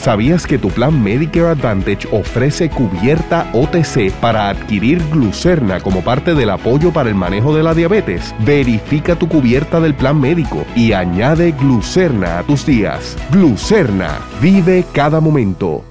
[0.00, 6.48] ¿Sabías que tu plan Medicare Advantage ofrece cubierta OTC para adquirir glucerna como parte del
[6.48, 8.34] apoyo para el manejo de la diabetes?
[8.38, 13.14] Verifica tu cubierta del plan médico y añade glucerna a tus días.
[13.30, 15.84] Glucerna, vive cada momento.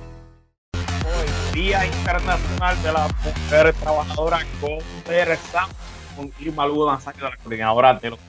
[1.54, 5.76] Día Internacional de la Mujer Trabajadora, conversamos
[6.18, 8.20] con Irma Lugo Nazario, la coordinadora de los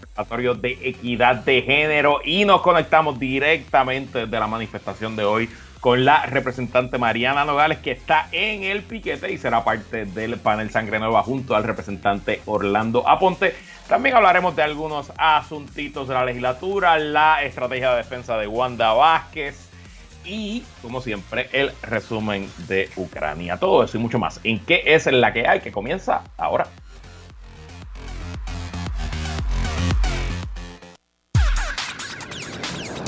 [0.60, 5.48] de equidad de género, y nos conectamos directamente de la manifestación de hoy
[5.80, 10.70] con la representante Mariana Nogales, que está en el piquete y será parte del panel
[10.70, 13.54] Sangre Nueva junto al representante Orlando Aponte.
[13.88, 19.70] También hablaremos de algunos asuntitos de la legislatura, la estrategia de defensa de Wanda Vázquez
[20.24, 23.56] y, como siempre, el resumen de Ucrania.
[23.56, 24.38] Todo eso y mucho más.
[24.44, 26.66] ¿En qué es la que hay que comienza ahora?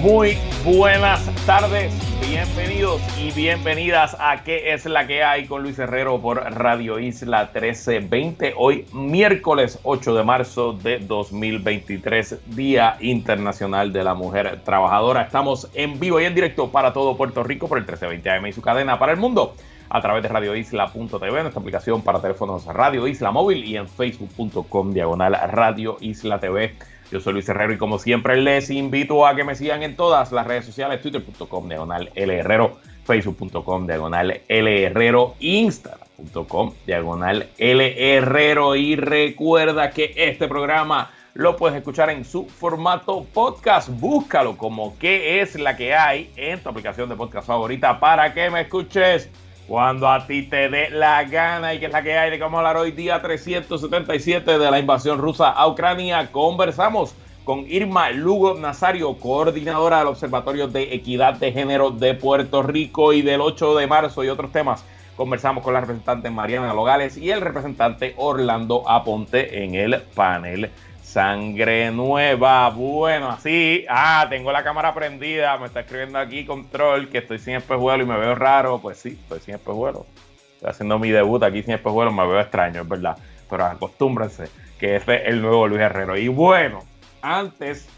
[0.00, 1.92] Muy buenas tardes,
[2.26, 5.46] bienvenidos y bienvenidas a ¿Qué es la que hay?
[5.46, 8.54] con Luis Herrero por Radio Isla 1320.
[8.56, 15.20] Hoy miércoles 8 de marzo de 2023, Día Internacional de la Mujer Trabajadora.
[15.20, 18.52] Estamos en vivo y en directo para todo Puerto Rico por el 1320 AM y
[18.52, 19.54] su cadena para el mundo
[19.90, 25.36] a través de radioisla.tv, nuestra aplicación para teléfonos Radio Isla Móvil y en facebook.com diagonal
[25.50, 26.74] Radio Isla TV.
[27.10, 30.30] Yo soy Luis Herrero y como siempre les invito a que me sigan en todas
[30.30, 38.76] las redes sociales, twitter.com diagonal L Herrero, facebook.com diagonal L Herrero, instagram.com diagonal L Herrero
[38.76, 43.88] y recuerda que este programa lo puedes escuchar en su formato podcast.
[43.88, 48.50] Búscalo como qué es la que hay en tu aplicación de podcast favorita para que
[48.50, 49.28] me escuches
[49.70, 52.46] cuando a ti te dé la gana y que es la que hay de a
[52.46, 57.14] hablar hoy día 377 de la invasión rusa a Ucrania, conversamos
[57.44, 63.22] con Irma Lugo Nazario, coordinadora del Observatorio de Equidad de Género de Puerto Rico y
[63.22, 64.84] del 8 de marzo y otros temas.
[65.16, 70.68] Conversamos con la representante Mariana Logales y el representante Orlando Aponte en el panel
[71.10, 73.84] Sangre nueva, bueno, así.
[73.88, 78.06] Ah, tengo la cámara prendida, me está escribiendo aquí control que estoy sin espejuelo y
[78.06, 78.78] me veo raro.
[78.78, 80.06] Pues sí, estoy sin espejuelo.
[80.54, 83.18] Estoy haciendo mi debut aquí sin espejuelo, me veo extraño, es verdad.
[83.50, 86.16] Pero acostúmbrense que ese es el nuevo Luis Herrero.
[86.16, 86.84] Y bueno,
[87.22, 87.88] antes,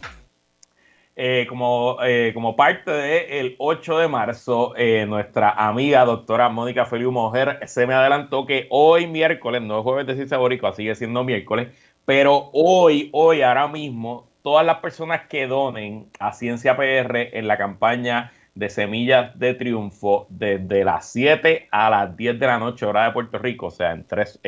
[1.14, 7.12] eh, como, eh, como parte del 8 de marzo, eh, nuestra amiga doctora Mónica Feliu
[7.12, 10.38] Mujer se me adelantó que hoy miércoles, no es jueves de Ciencia
[10.74, 11.68] sigue siendo miércoles,
[12.04, 17.56] pero hoy, hoy, ahora mismo, todas las personas que donen a Ciencia PR en la
[17.56, 23.04] campaña de Semillas de Triunfo desde las 7 a las 10 de la noche, hora
[23.04, 24.40] de Puerto Rico, o sea, en tres,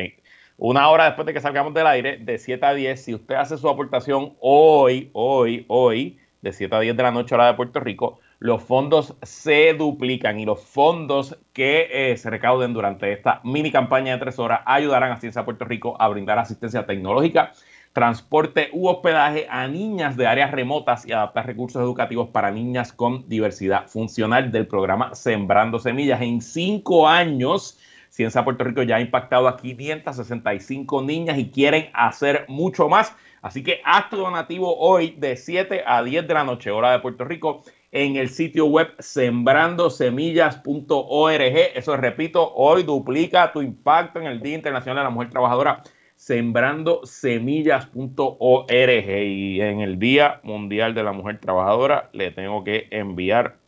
[0.57, 3.57] una hora después de que salgamos del aire, de 7 a 10, si usted hace
[3.57, 7.79] su aportación hoy, hoy, hoy, de 7 a 10 de la noche, hora de Puerto
[7.79, 13.71] Rico, los fondos se duplican y los fondos que eh, se recauden durante esta mini
[13.71, 17.53] campaña de tres horas ayudarán a Ciencia Puerto Rico a brindar asistencia tecnológica,
[17.91, 23.27] transporte u hospedaje a niñas de áreas remotas y adaptar recursos educativos para niñas con
[23.27, 26.21] diversidad funcional del programa Sembrando Semillas.
[26.21, 27.79] En cinco años,
[28.09, 33.15] Ciencia Puerto Rico ya ha impactado a 565 niñas y quieren hacer mucho más.
[33.41, 37.25] Así que haz donativo hoy de 7 a 10 de la noche, hora de Puerto
[37.25, 37.63] Rico,
[37.95, 41.57] en el sitio web sembrandosemillas.org.
[41.75, 45.81] Eso repito, hoy duplica tu impacto en el Día Internacional de la Mujer Trabajadora,
[46.17, 48.69] sembrandosemillas.org.
[48.69, 53.59] Y en el Día Mundial de la Mujer Trabajadora le tengo que enviar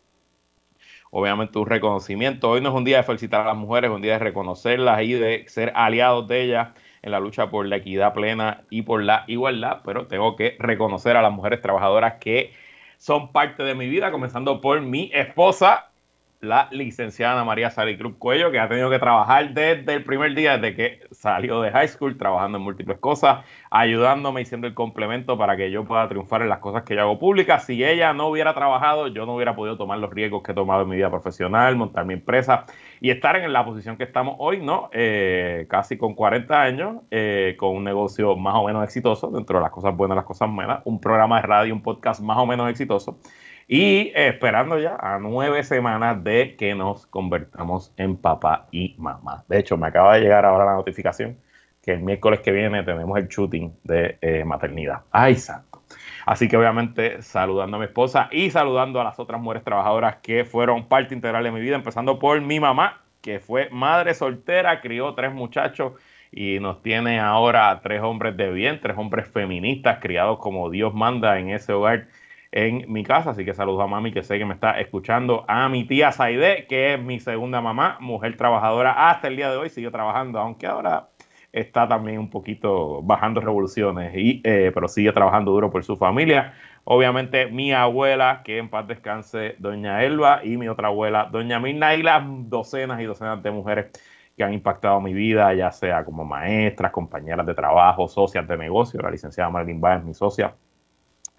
[1.09, 2.49] obviamente un reconocimiento.
[2.49, 5.03] Hoy no es un día de felicitar a las mujeres, es un día de reconocerlas
[5.03, 6.67] y de ser aliados de ellas
[7.01, 11.15] en la lucha por la equidad plena y por la igualdad, pero tengo que reconocer
[11.15, 12.51] a las mujeres trabajadoras que
[12.97, 15.91] son parte de mi vida, comenzando por mi esposa,
[16.39, 20.57] la licenciada María Sally Cruz Cuello, que ha tenido que trabajar desde el primer día,
[20.57, 25.38] desde que salió de high school, trabajando en múltiples cosas, ayudándome y siendo el complemento
[25.38, 27.66] para que yo pueda triunfar en las cosas que yo hago públicas.
[27.66, 30.84] Si ella no hubiera trabajado, yo no hubiera podido tomar los riesgos que he tomado
[30.84, 32.66] en mi vida profesional, montar mi empresa
[33.01, 34.89] y estar en la posición que estamos hoy, ¿no?
[34.94, 39.63] Eh, casi con 40 años, eh, con un negocio más o menos exitoso, dentro de
[39.63, 42.69] las cosas buenas las cosas malas, un programa de radio, un podcast más o menos
[42.69, 43.19] exitoso
[43.67, 49.43] y esperando ya a nueve semanas de que nos convertamos en papá y mamá.
[49.49, 51.37] De hecho, me acaba de llegar ahora la notificación
[51.83, 55.01] que el miércoles que viene tenemos el shooting de eh, maternidad.
[55.11, 55.83] ¡Ay, santo!
[56.25, 60.43] Así que obviamente saludando a mi esposa y saludando a las otras mujeres trabajadoras que
[60.43, 65.13] fueron parte integral de mi vida, empezando por mi mamá, que fue madre soltera, crió
[65.13, 65.93] tres muchachos
[66.31, 71.39] y nos tiene ahora tres hombres de bien, tres hombres feministas criados como Dios manda
[71.39, 72.07] en ese hogar
[72.51, 73.31] en mi casa.
[73.31, 75.45] Así que saludo a mami que sé que me está escuchando.
[75.47, 79.57] A mi tía Saide, que es mi segunda mamá, mujer trabajadora hasta el día de
[79.57, 81.09] hoy, sigue trabajando, aunque ahora
[81.51, 86.53] está también un poquito bajando revoluciones, y, eh, pero sigue trabajando duro por su familia.
[86.83, 91.95] Obviamente mi abuela, que en paz descanse, doña Elba, y mi otra abuela, doña Mirna,
[91.95, 93.88] y las docenas y docenas de mujeres
[94.35, 99.01] que han impactado mi vida, ya sea como maestras, compañeras de trabajo, socias de negocio,
[99.01, 100.53] la licenciada Marilyn Báez, mi socia,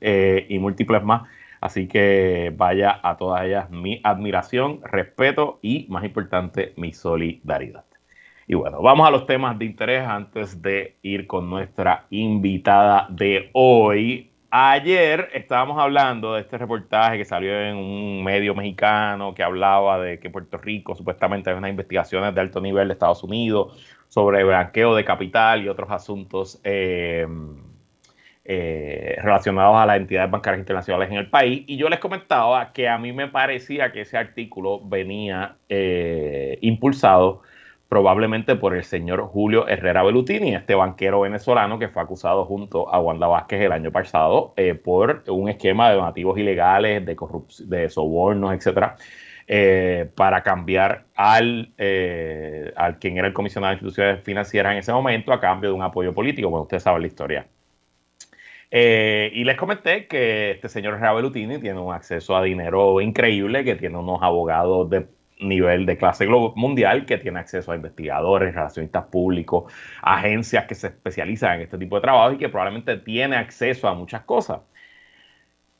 [0.01, 1.29] eh, y múltiples más.
[1.61, 7.85] Así que vaya a todas ellas mi admiración, respeto y, más importante, mi solidaridad.
[8.47, 13.51] Y bueno, vamos a los temas de interés antes de ir con nuestra invitada de
[13.53, 14.31] hoy.
[14.51, 20.19] Ayer estábamos hablando de este reportaje que salió en un medio mexicano que hablaba de
[20.19, 23.77] que Puerto Rico supuestamente hay unas investigaciones de alto nivel de Estados Unidos
[24.09, 27.27] sobre blanqueo de capital y otros asuntos eh,
[28.51, 31.65] eh, relacionados a las entidades bancarias internacionales en el país.
[31.67, 37.43] Y yo les comentaba que a mí me parecía que ese artículo venía eh, impulsado
[37.91, 42.99] probablemente por el señor Julio Herrera Belutini, este banquero venezolano que fue acusado junto a
[43.01, 47.17] Wanda Vázquez el año pasado eh, por un esquema de donativos ilegales, de,
[47.67, 48.97] de sobornos, etcétera,
[50.15, 51.75] para cambiar al,
[52.77, 55.83] al quien era el comisionado de instituciones financieras en ese momento a cambio de un
[55.83, 56.49] apoyo político.
[56.49, 57.47] Bueno, ustedes saben la historia.
[58.71, 63.77] Eh, y les comenté que este señor Rabelutini tiene un acceso a dinero increíble, que
[63.77, 65.07] tiene unos abogados de
[65.41, 69.73] nivel de clase mundial, que tiene acceso a investigadores, relacionistas públicos,
[70.03, 73.95] agencias que se especializan en este tipo de trabajo y que probablemente tiene acceso a
[73.95, 74.61] muchas cosas.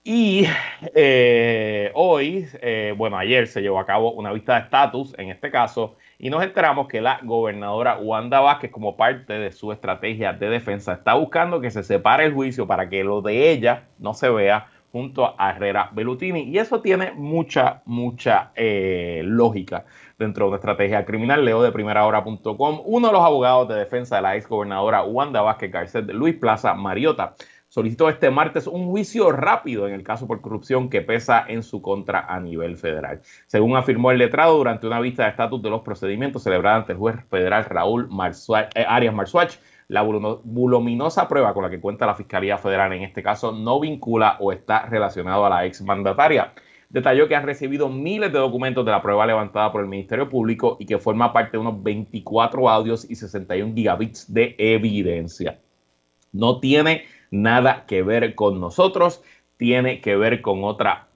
[0.05, 0.47] Y
[0.95, 5.51] eh, hoy, eh, bueno, ayer se llevó a cabo una vista de estatus, en este
[5.51, 10.51] caso, y nos enteramos que la gobernadora Wanda Vázquez, como parte de su estrategia de
[10.51, 14.29] defensa, está buscando que se separe el juicio para que lo de ella no se
[14.29, 16.43] vea junto a Herrera Bellutini.
[16.43, 19.85] Y eso tiene mucha, mucha eh, lógica
[20.19, 21.45] dentro de una estrategia criminal.
[21.45, 22.83] Leo de primerahora.com.
[22.85, 26.75] Uno de los abogados de defensa de la ex gobernadora Wanda Vázquez Garcet, Luis Plaza
[26.75, 27.35] Mariota,
[27.69, 31.83] solicitó este martes un juicio rápido en el caso por corrupción que pesa en su
[31.83, 33.21] contra a nivel federal.
[33.47, 36.99] Según afirmó el letrado durante una vista de estatus de los procedimientos celebrada ante el
[36.99, 38.09] juez federal Raúl
[38.75, 39.57] eh, Arias Marzuach,
[39.89, 44.37] la voluminosa prueba con la que cuenta la Fiscalía Federal en este caso no vincula
[44.39, 46.53] o está relacionado a la ex mandataria.
[46.91, 50.77] Detalló que han recibido miles de documentos de la prueba levantada por el Ministerio Público
[50.81, 55.59] y que forma parte de unos 24 audios y 61 gigabits de evidencia.
[56.33, 59.23] No tiene nada que ver con nosotros,
[59.59, 61.09] tiene que ver con otra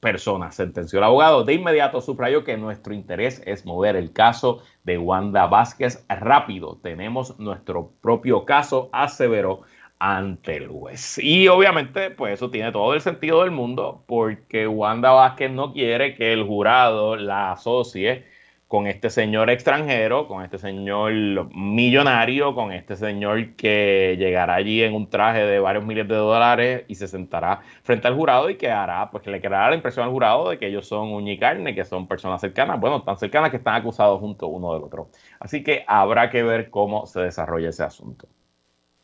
[0.00, 1.44] persona, sentenció el abogado.
[1.44, 6.78] De inmediato subrayó que nuestro interés es mover el caso de Wanda Vázquez rápido.
[6.82, 9.62] Tenemos nuestro propio caso, aseveró
[9.98, 11.18] ante el juez.
[11.18, 16.14] Y obviamente, pues eso tiene todo el sentido del mundo, porque Wanda Vázquez no quiere
[16.14, 18.24] que el jurado la asocie
[18.70, 21.12] con este señor extranjero, con este señor
[21.52, 26.84] millonario, con este señor que llegará allí en un traje de varios miles de dólares
[26.86, 30.04] y se sentará frente al jurado y que hará, pues que le creará la impresión
[30.04, 33.16] al jurado de que ellos son uña y carne, que son personas cercanas, bueno, tan
[33.18, 35.08] cercanas que están acusados junto uno del otro.
[35.40, 38.28] Así que habrá que ver cómo se desarrolla ese asunto.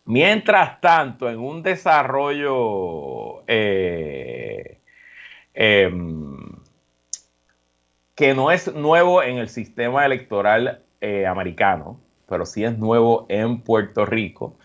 [0.04, 4.78] Mientras tanto, en un desarrollo eh,
[5.54, 6.55] em,
[8.16, 13.60] que no es nuevo en el sistema electoral eh, americano, pero sí es nuevo en
[13.60, 14.56] Puerto Rico.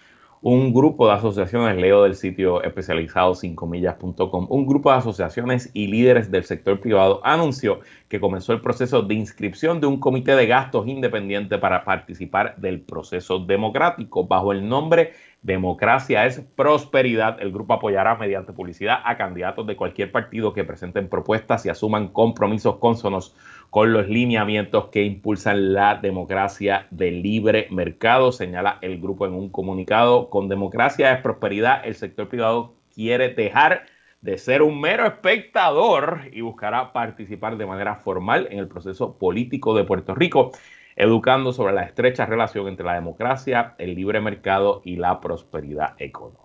[0.44, 6.32] Un grupo de asociaciones, leo del sitio especializado 5millas.com, un grupo de asociaciones y líderes
[6.32, 10.88] del sector privado anunció que comenzó el proceso de inscripción de un comité de gastos
[10.88, 17.42] independiente para participar del proceso democrático bajo el nombre Democracia es prosperidad.
[17.42, 22.10] El grupo apoyará mediante publicidad a candidatos de cualquier partido que presenten propuestas y asuman
[22.10, 23.36] compromisos cónsonos
[23.72, 29.50] con los lineamientos que impulsan la democracia de libre mercado, señala el grupo en un
[29.50, 30.30] comunicado.
[30.30, 33.86] Con democracia es prosperidad, el sector privado quiere dejar
[34.20, 39.74] de ser un mero espectador y buscará participar de manera formal en el proceso político
[39.74, 40.52] de Puerto Rico
[40.98, 46.41] educando sobre la estrecha relación entre la democracia, el libre mercado y la prosperidad económica.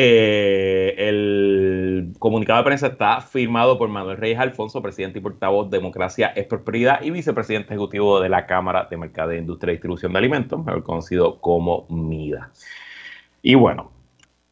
[0.00, 5.78] Eh, el comunicado de prensa está firmado por Manuel Reyes Alfonso, presidente y portavoz de
[5.78, 10.12] Democracia es Prosperidad y vicepresidente ejecutivo de la Cámara de Mercado de Industria y Distribución
[10.12, 12.52] de Alimentos, mejor conocido como MIDA.
[13.42, 13.90] Y bueno,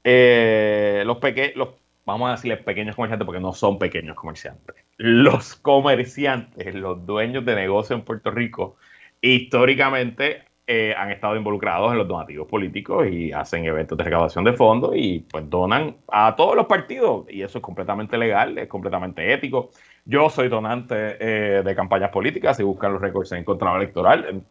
[0.02, 1.68] eh, los pequeños,
[2.04, 4.74] vamos a decirles pequeños comerciantes porque no son pequeños comerciantes.
[4.96, 8.78] Los comerciantes, los dueños de negocio en Puerto Rico,
[9.20, 14.52] históricamente eh, han estado involucrados en los donativos políticos y hacen eventos de recaudación de
[14.52, 19.32] fondos y pues donan a todos los partidos y eso es completamente legal, es completamente
[19.32, 19.70] ético.
[20.04, 24.42] Yo soy donante eh, de campañas políticas y buscan los récords en control electoral,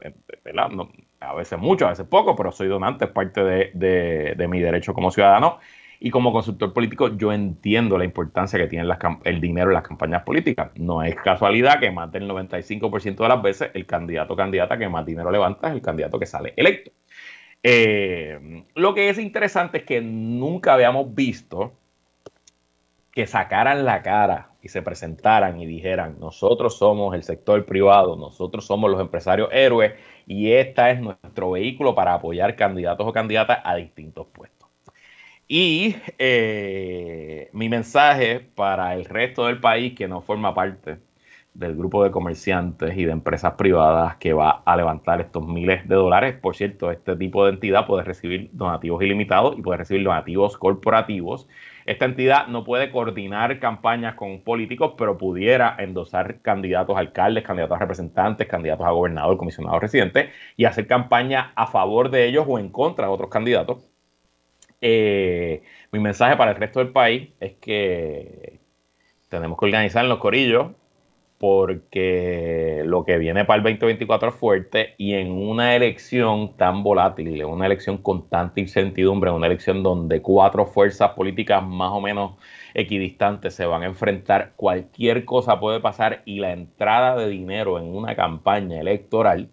[1.19, 5.11] a veces mucho, a veces poco, pero soy donante, es parte de, mi derecho como
[5.11, 5.59] ciudadano.
[6.05, 8.87] Y como consultor político, yo entiendo la importancia que tiene
[9.23, 10.69] el dinero en las campañas políticas.
[10.75, 14.87] No es casualidad que más del 95% de las veces el candidato o candidata que
[14.87, 16.91] más dinero levanta es el candidato que sale electo.
[17.63, 21.73] Eh, lo que es interesante es que nunca habíamos visto
[23.09, 28.67] que sacaran la cara y se presentaran y dijeran, nosotros somos el sector privado, nosotros
[28.67, 29.93] somos los empresarios héroes
[30.27, 34.54] y este es nuestro vehículo para apoyar candidatos o candidatas a distintos puestos.
[35.47, 40.99] Y eh, mi mensaje para el resto del país que no forma parte
[41.53, 45.95] del grupo de comerciantes y de empresas privadas que va a levantar estos miles de
[45.95, 46.35] dólares.
[46.41, 51.47] Por cierto, este tipo de entidad puede recibir donativos ilimitados y puede recibir donativos corporativos
[51.85, 57.75] esta entidad no puede coordinar campañas con políticos, pero pudiera endosar candidatos a alcaldes, candidatos
[57.75, 62.57] a representantes, candidatos a gobernador, comisionado residente y hacer campaña a favor de ellos o
[62.57, 63.94] en contra de otros candidatos.
[64.81, 68.59] Eh, mi mensaje para el resto del país es que
[69.29, 70.71] tenemos que organizar los corillos
[71.37, 77.41] porque lo que viene para el 2024 es fuerte y en una elección tan volátil,
[77.41, 81.99] en una elección con tanta incertidumbre, en una elección donde cuatro fuerzas políticas más o
[82.01, 82.33] menos
[82.73, 87.85] equidistantes se van a enfrentar, cualquier cosa puede pasar y la entrada de dinero en
[87.85, 89.49] una campaña electoral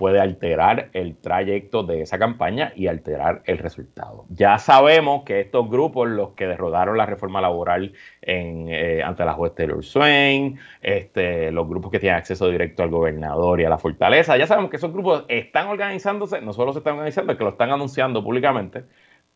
[0.00, 4.24] puede alterar el trayecto de esa campaña y alterar el resultado.
[4.30, 7.92] Ya sabemos que estos grupos, los que derrodaron la reforma laboral
[8.22, 13.60] eh, ante la juez Taylor Swain, este, los grupos que tienen acceso directo al gobernador
[13.60, 16.94] y a la fortaleza, ya sabemos que esos grupos están organizándose, no solo se están
[16.94, 18.84] organizando, es que lo están anunciando públicamente,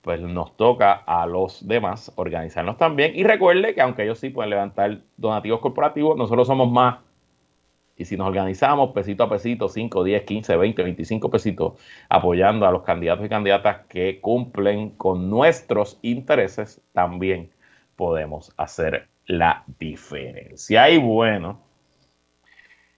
[0.00, 3.12] pues nos toca a los demás organizarnos también.
[3.14, 7.00] Y recuerde que aunque ellos sí pueden levantar donativos corporativos, nosotros somos más
[7.96, 11.74] y si nos organizamos pesito a pesito, 5, 10, 15, 20, 25 pesitos,
[12.08, 17.50] apoyando a los candidatos y candidatas que cumplen con nuestros intereses, también
[17.96, 20.90] podemos hacer la diferencia.
[20.90, 21.60] Y bueno,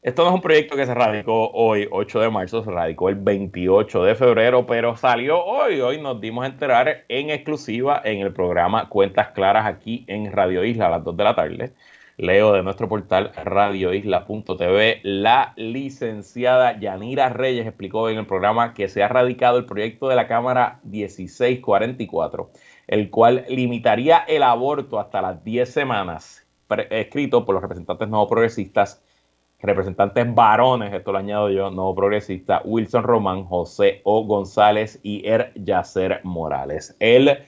[0.01, 3.17] esto no es un proyecto que se radicó hoy, 8 de marzo, se radicó el
[3.17, 5.81] 28 de febrero, pero salió hoy.
[5.81, 10.65] Hoy nos dimos a enterar en exclusiva en el programa Cuentas Claras aquí en Radio
[10.65, 11.73] Isla a las 2 de la tarde
[12.19, 15.01] Leo de nuestro portal radioisla.tv.
[15.03, 20.17] La licenciada Yanira Reyes explicó en el programa que se ha radicado el proyecto de
[20.17, 22.51] la Cámara 1644,
[22.87, 26.47] el cual limitaría el aborto hasta las 10 semanas,
[26.89, 29.03] escrito por los representantes no progresistas,
[29.61, 34.25] representantes varones, esto lo añado yo, no progresista, Wilson Román, José O.
[34.25, 36.97] González y Er Yacer Morales.
[36.99, 37.45] El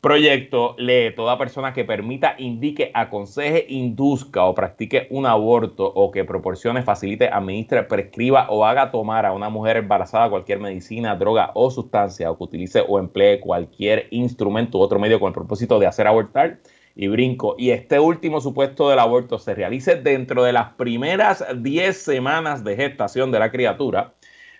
[0.00, 6.24] Proyecto lee toda persona que permita, indique, aconseje, induzca o practique un aborto o que
[6.24, 11.68] proporcione, facilite, administre, prescriba o haga tomar a una mujer embarazada cualquier medicina, droga o
[11.72, 15.88] sustancia o que utilice o emplee cualquier instrumento u otro medio con el propósito de
[15.88, 16.60] hacer abortar
[16.94, 17.56] y brinco.
[17.58, 22.76] Y este último supuesto del aborto se realice dentro de las primeras 10 semanas de
[22.76, 24.14] gestación de la criatura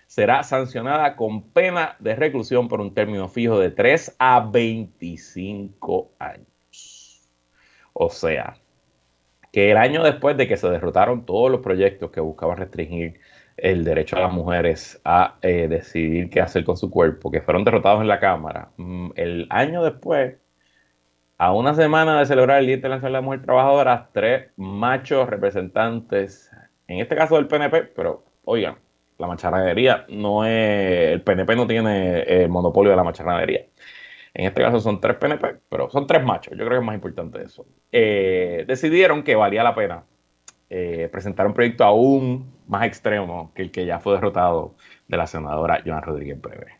[0.09, 7.29] será sancionada con pena de reclusión por un término fijo de 3 a 25 años.
[7.93, 8.55] O sea,
[9.51, 13.19] que el año después de que se derrotaron todos los proyectos que buscaban restringir
[13.55, 17.63] el derecho a las mujeres a eh, decidir qué hacer con su cuerpo, que fueron
[17.63, 20.37] derrotados en la Cámara, mm, el año después,
[21.37, 26.51] a una semana de celebrar el Día Internacional de la Mujer Trabajadora, tres machos representantes,
[26.87, 28.77] en este caso del PNP, pero oigan,
[29.19, 33.65] la macharranería no es, el PNP no tiene el monopolio de la macharranería.
[34.33, 36.53] En este caso son tres PNP, pero son tres machos.
[36.53, 37.65] Yo creo que es más importante eso.
[37.91, 40.05] Eh, decidieron que valía la pena
[40.69, 44.75] eh, presentar un proyecto aún más extremo que el que ya fue derrotado
[45.07, 46.79] de la senadora Joan Rodríguez Breve.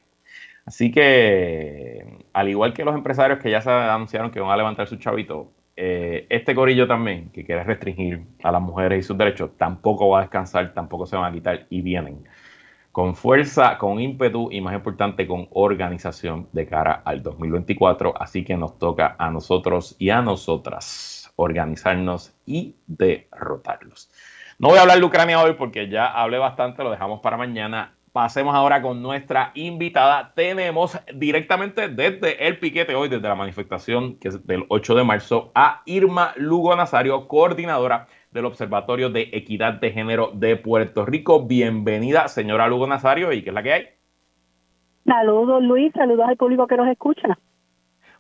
[0.66, 4.88] Así que, al igual que los empresarios que ya se anunciaron que van a levantar
[4.88, 9.52] su chavito, eh, este corillo también, que quiere restringir a las mujeres y sus derechos,
[9.56, 12.26] tampoco va a descansar, tampoco se van a quitar y vienen
[12.92, 18.14] con fuerza, con ímpetu y más importante con organización de cara al 2024.
[18.22, 24.12] Así que nos toca a nosotros y a nosotras organizarnos y derrotarlos.
[24.58, 27.94] No voy a hablar de Ucrania hoy porque ya hablé bastante, lo dejamos para mañana.
[28.12, 30.34] Pasemos ahora con nuestra invitada.
[30.34, 35.52] Tenemos directamente desde el piquete hoy, desde la manifestación que es del 8 de marzo,
[35.54, 41.46] a Irma Lugo Nazario, coordinadora del Observatorio de Equidad de Género de Puerto Rico.
[41.46, 43.88] Bienvenida, señora Lugo Nazario, ¿y qué es la que hay?
[45.06, 47.38] Saludos, Luis, saludos al público que nos escucha.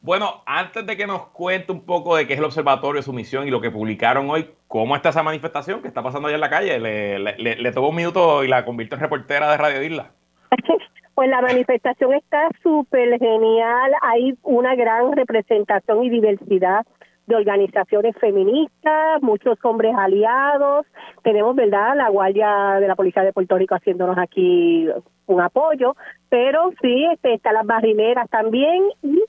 [0.02, 3.48] Bueno, antes de que nos cuente un poco de qué es el observatorio, su misión
[3.48, 6.50] y lo que publicaron hoy, ¿cómo está esa manifestación que está pasando allá en la
[6.50, 6.80] calle?
[6.80, 10.12] Le, le, le, tomó un minuto y la convirtió en reportera de Radio Isla.
[11.16, 16.86] Pues la manifestación está súper genial, hay una gran representación y diversidad
[17.28, 20.86] de organizaciones feministas, muchos hombres aliados,
[21.22, 24.88] tenemos, ¿verdad?, la Guardia de la Policía de Puerto Rico haciéndonos aquí
[25.26, 25.98] un apoyo,
[26.30, 29.22] pero sí, este, están las barrileras también y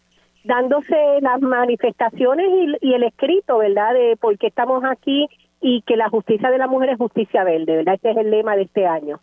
[0.45, 2.47] dándose las manifestaciones
[2.81, 5.29] y, el escrito, ¿verdad?, de por qué estamos aquí
[5.61, 7.95] y que la justicia de la mujer es justicia verde, ¿verdad?
[7.95, 9.21] Ese es el lema de este año.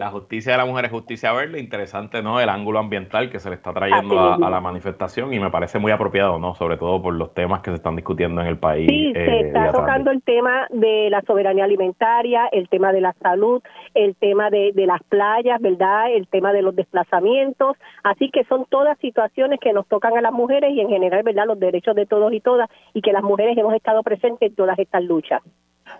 [0.00, 2.40] La justicia de la mujer es justicia verde, interesante, ¿no?
[2.40, 5.92] El ángulo ambiental que se le está trayendo a, la manifestación y me parece muy
[5.92, 6.54] apropiado, ¿no?
[6.54, 8.88] Sobre todo por los temas que se están discutiendo en el país.
[8.88, 13.12] Sí, se eh, está tocando el tema de la soberanía alimentaria, el tema de la
[13.20, 16.10] salud, el tema de, de las playas, ¿verdad?
[16.10, 17.76] El tema de los desplazamientos.
[18.02, 21.44] Así que son todas situaciones que nos tocan a las mujeres y en general, ¿verdad?
[21.46, 24.78] Los derechos de todos y todas y que las mujeres hemos estado presentes en todas
[24.78, 25.42] estas luchas.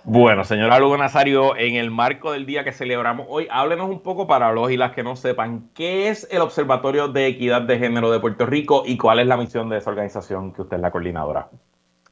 [0.04, 4.26] Bueno, señora Lugo Nazario, en el marco del día que celebramos hoy, háblenos un poco
[4.26, 8.11] para los y las que no sepan, ¿qué es el Observatorio de Equidad de Género
[8.11, 10.90] de Puerto Rico y cuál es la misión de esa organización que usted es la
[10.90, 11.49] coordinadora?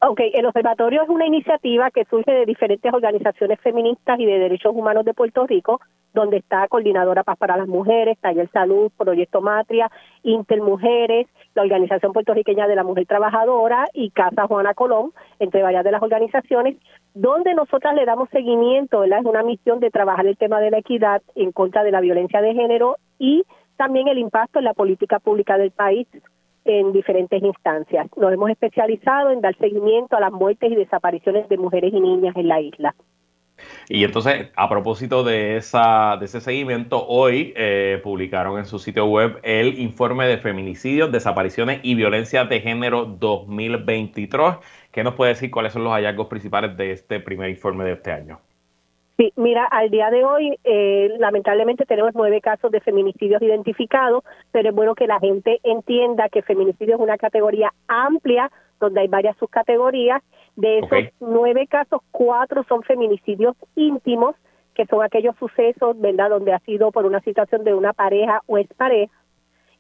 [0.00, 4.73] Ok, el observatorio es una iniciativa que surge de diferentes organizaciones feministas y de derechos
[4.75, 5.80] humanos de Puerto Rico,
[6.15, 9.91] donde está Coordinadora Paz para las Mujeres, Taller Salud, Proyecto Matria,
[10.23, 15.93] Intermujeres, la Organización Puertorriqueña de la Mujer Trabajadora y Casa Juana Colón, entre varias de
[15.93, 16.77] las organizaciones,
[17.15, 19.05] donde nosotras le damos seguimiento.
[19.05, 22.41] Es una misión de trabajar el tema de la equidad en contra de la violencia
[22.41, 23.45] de género y
[23.77, 26.07] también el impacto en la política pública del país
[26.65, 28.09] en diferentes instancias.
[28.17, 32.37] Nos hemos especializado en dar seguimiento a las muertes y desapariciones de mujeres y niñas
[32.37, 32.95] en la isla.
[33.90, 39.07] Y entonces, a propósito de, esa, de ese seguimiento, hoy eh, publicaron en su sitio
[39.07, 44.57] web el informe de feminicidios, desapariciones y violencia de género 2023.
[44.92, 48.12] ¿Qué nos puede decir cuáles son los hallazgos principales de este primer informe de este
[48.12, 48.40] año?
[49.16, 54.22] Sí, mira, al día de hoy, eh, lamentablemente tenemos nueve casos de feminicidios identificados,
[54.53, 59.09] pero es bueno que la gente entienda que feminicidio es una categoría amplia, donde hay
[59.09, 60.22] varias subcategorías.
[60.59, 64.35] De esos nueve casos, cuatro son feminicidios íntimos,
[64.75, 68.59] que son aquellos sucesos, ¿verdad?, donde ha sido por una situación de una pareja o
[68.59, 69.14] expareja.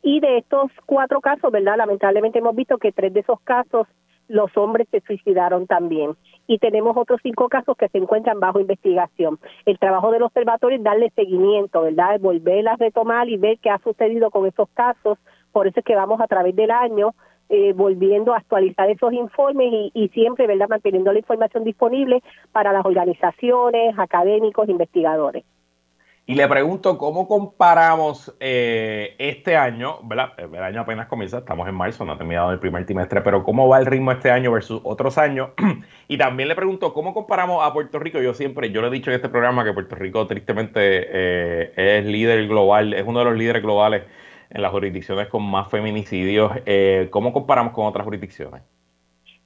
[0.02, 3.88] Y de estos cuatro casos, ¿verdad?, lamentablemente hemos visto que tres de esos casos
[4.28, 6.14] los hombres se suicidaron también.
[6.46, 9.40] Y tenemos otros cinco casos que se encuentran bajo investigación.
[9.66, 12.20] El trabajo del observatorio es darle seguimiento, ¿verdad?
[12.20, 15.18] Volver a retomar y ver qué ha sucedido con esos casos.
[15.50, 17.16] Por eso es que vamos a través del año
[17.50, 22.84] eh, volviendo a actualizar esos informes y, siempre, ¿verdad?, manteniendo la información disponible para las
[22.84, 25.44] organizaciones, académicos, investigadores.
[26.26, 30.34] Y le pregunto cómo comparamos eh, este año, ¿verdad?
[30.36, 33.66] El año apenas comienza, estamos en marzo, no ha terminado el primer trimestre, pero cómo
[33.66, 35.52] va el ritmo este año versus otros años.
[36.08, 38.20] y también le pregunto cómo comparamos a Puerto Rico.
[38.20, 42.04] Yo siempre, yo le he dicho en este programa que Puerto Rico tristemente eh, es
[42.04, 44.02] líder global, es uno de los líderes globales
[44.50, 46.52] en las jurisdicciones con más feminicidios.
[46.66, 48.62] Eh, ¿Cómo comparamos con otras jurisdicciones?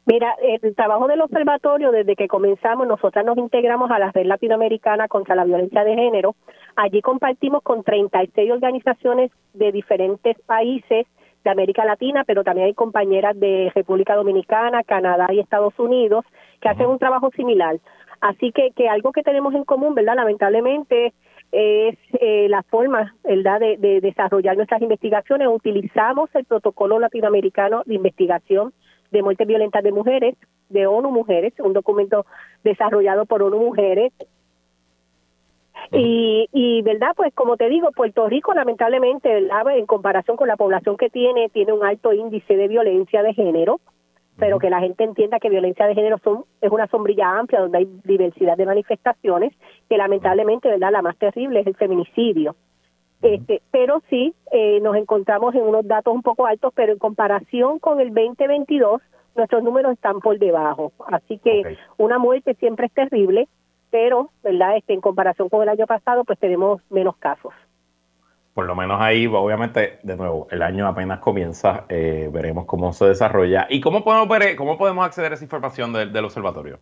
[0.04, 5.06] Mira, el trabajo del observatorio, desde que comenzamos, nosotras nos integramos a la Red Latinoamericana
[5.06, 6.34] contra la Violencia de Género.
[6.74, 11.06] Allí compartimos con 36 organizaciones de diferentes países
[11.44, 16.24] de América Latina, pero también hay compañeras de República Dominicana, Canadá y Estados Unidos
[16.60, 17.78] que hacen un trabajo similar.
[18.20, 20.16] Así que, que algo que tenemos en común, ¿verdad?
[20.16, 21.12] Lamentablemente
[21.52, 25.48] es eh, la forma, ¿verdad?, de, de desarrollar nuestras investigaciones.
[25.48, 28.72] Utilizamos el protocolo latinoamericano de investigación
[29.12, 30.34] de muertes violentas de mujeres,
[30.70, 32.26] de ONU Mujeres, un documento
[32.64, 34.12] desarrollado por ONU Mujeres.
[35.90, 40.96] Y, y, verdad, pues como te digo, Puerto Rico lamentablemente, en comparación con la población
[40.96, 43.80] que tiene, tiene un alto índice de violencia de género,
[44.38, 47.78] pero que la gente entienda que violencia de género son, es una sombrilla amplia donde
[47.78, 49.52] hay diversidad de manifestaciones,
[49.92, 52.56] que lamentablemente, verdad, la más terrible es el feminicidio.
[53.20, 57.78] Este, pero sí, eh, nos encontramos en unos datos un poco altos, pero en comparación
[57.78, 59.02] con el 2022,
[59.36, 60.92] nuestros números están por debajo.
[61.08, 63.48] Así que una muerte siempre es terrible,
[63.90, 64.78] pero, ¿verdad?
[64.78, 67.52] Este, en comparación con el año pasado, pues tenemos menos casos.
[68.54, 73.04] Por lo menos ahí, obviamente, de nuevo, el año apenas comienza, eh, veremos cómo se
[73.08, 73.66] desarrolla.
[73.68, 76.78] ¿Y cómo podemos ver, cómo podemos acceder a esa información del observatorio?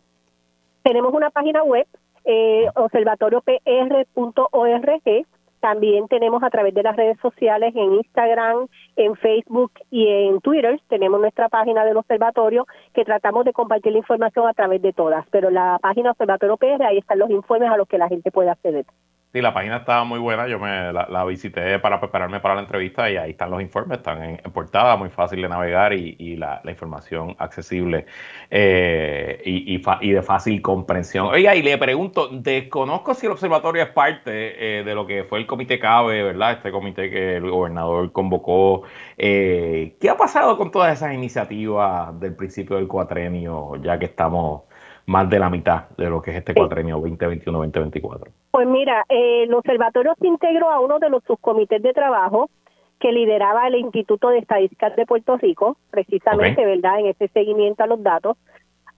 [0.84, 1.88] Tenemos una página web,
[2.24, 5.26] eh, observatoriopr.org,
[5.60, 10.80] También tenemos a través de las redes sociales en Instagram, en Facebook y en Twitter,
[10.88, 15.26] tenemos nuestra página del observatorio que tratamos de compartir la información a través de todas.
[15.30, 18.50] Pero la página Observatorio PR, ahí están los informes a los que la gente puede
[18.50, 18.86] acceder.
[19.32, 20.48] Sí, la página estaba muy buena.
[20.48, 24.20] Yo me la, visité para prepararme para la entrevista y ahí están los informes, están
[24.24, 28.06] en, portada, muy fácil de navegar y, la, información accesible
[28.50, 31.26] eh, y, de fácil comprensión.
[31.26, 35.38] Oiga, y le pregunto, desconozco si el observatorio es parte eh, de lo que fue
[35.38, 36.52] el comité CABE, ¿verdad?
[36.54, 38.82] Este comité que el gobernador convocó.
[39.16, 44.62] Eh, ¿Qué ha pasado con todas esas iniciativas del principio del cuatrenio, ya que estamos
[45.06, 48.28] más de la mitad de lo que es este cuatrenio 2021-2024?
[48.50, 52.50] Pues mira, eh, el observatorio se integró a uno de los subcomités de trabajo
[52.98, 57.86] que lideraba el Instituto de Estadísticas de Puerto Rico, precisamente, ¿verdad?, en ese seguimiento a
[57.86, 58.36] los datos.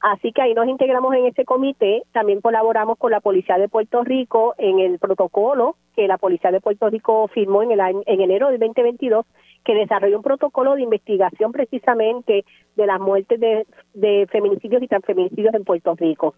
[0.01, 4.03] Así que ahí nos integramos en ese comité, también colaboramos con la Policía de Puerto
[4.03, 8.51] Rico en el protocolo que la Policía de Puerto Rico firmó en, el en enero
[8.51, 9.25] del 2022,
[9.64, 12.44] que desarrolló un protocolo de investigación precisamente
[12.77, 16.35] de las muertes de, feminicidios y transfeminicidios en Puerto Rico.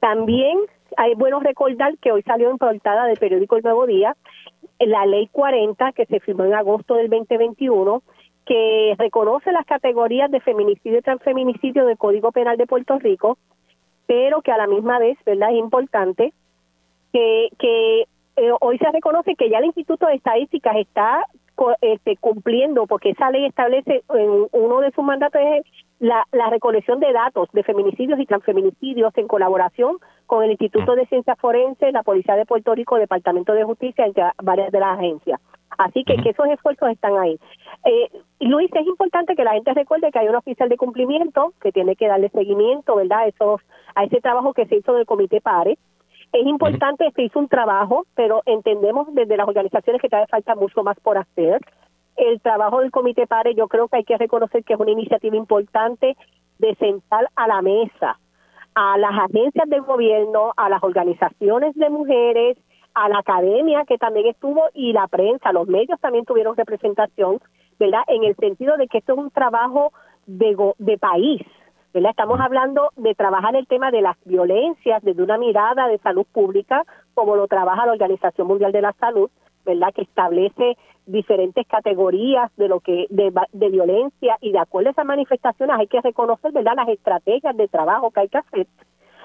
[0.00, 0.58] También
[0.96, 4.16] hay bueno recordar que hoy salió en portada del periódico El Nuevo Día
[4.80, 8.02] la ley 40 que se firmó en agosto del 2021
[8.46, 13.36] que reconoce las categorías de feminicidio y transfeminicidio del Código Penal de Puerto Rico,
[14.06, 15.50] pero que a la misma vez, ¿verdad?
[15.50, 16.32] Es importante
[17.12, 21.26] que, que eh, hoy se reconoce que ya el Instituto de Estadísticas está
[21.80, 25.66] este, cumpliendo, porque esa ley establece en uno de sus mandatos es
[25.98, 31.06] la, la recolección de datos de feminicidios y transfeminicidios en colaboración con el Instituto de
[31.06, 35.40] Ciencias Forenses, la Policía de Puerto Rico, Departamento de Justicia, entre varias de las agencias.
[35.76, 37.38] Así que, que esos esfuerzos están ahí.
[37.84, 38.08] Eh,
[38.40, 41.96] Luis, es importante que la gente recuerde que hay un oficial de cumplimiento que tiene
[41.96, 43.28] que darle seguimiento, ¿verdad?
[43.28, 43.60] Esos,
[43.94, 45.78] a ese trabajo que se hizo del Comité PARE.
[46.32, 50.82] Es importante se hizo un trabajo, pero entendemos desde las organizaciones que todavía falta mucho
[50.82, 51.60] más por hacer.
[52.16, 55.36] El trabajo del Comité PARE yo creo que hay que reconocer que es una iniciativa
[55.36, 56.16] importante
[56.58, 58.18] de sentar a la mesa
[58.78, 62.56] a las agencias del gobierno, a las organizaciones de mujeres,
[62.94, 67.40] a la academia que también estuvo y la prensa, los medios también tuvieron representación,
[67.80, 68.02] ¿verdad?
[68.06, 69.92] En el sentido de que esto es un trabajo
[70.26, 71.42] de, de país,
[71.92, 72.10] ¿verdad?
[72.10, 76.84] Estamos hablando de trabajar el tema de las violencias desde una mirada de salud pública,
[77.14, 79.30] como lo trabaja la Organización Mundial de la Salud,
[79.64, 79.92] ¿verdad?
[79.94, 85.06] Que establece diferentes categorías de lo que de, de violencia y de acuerdo a esas
[85.06, 86.74] manifestaciones hay que reconocer, ¿verdad?
[86.76, 88.66] Las estrategias de trabajo que hay que hacer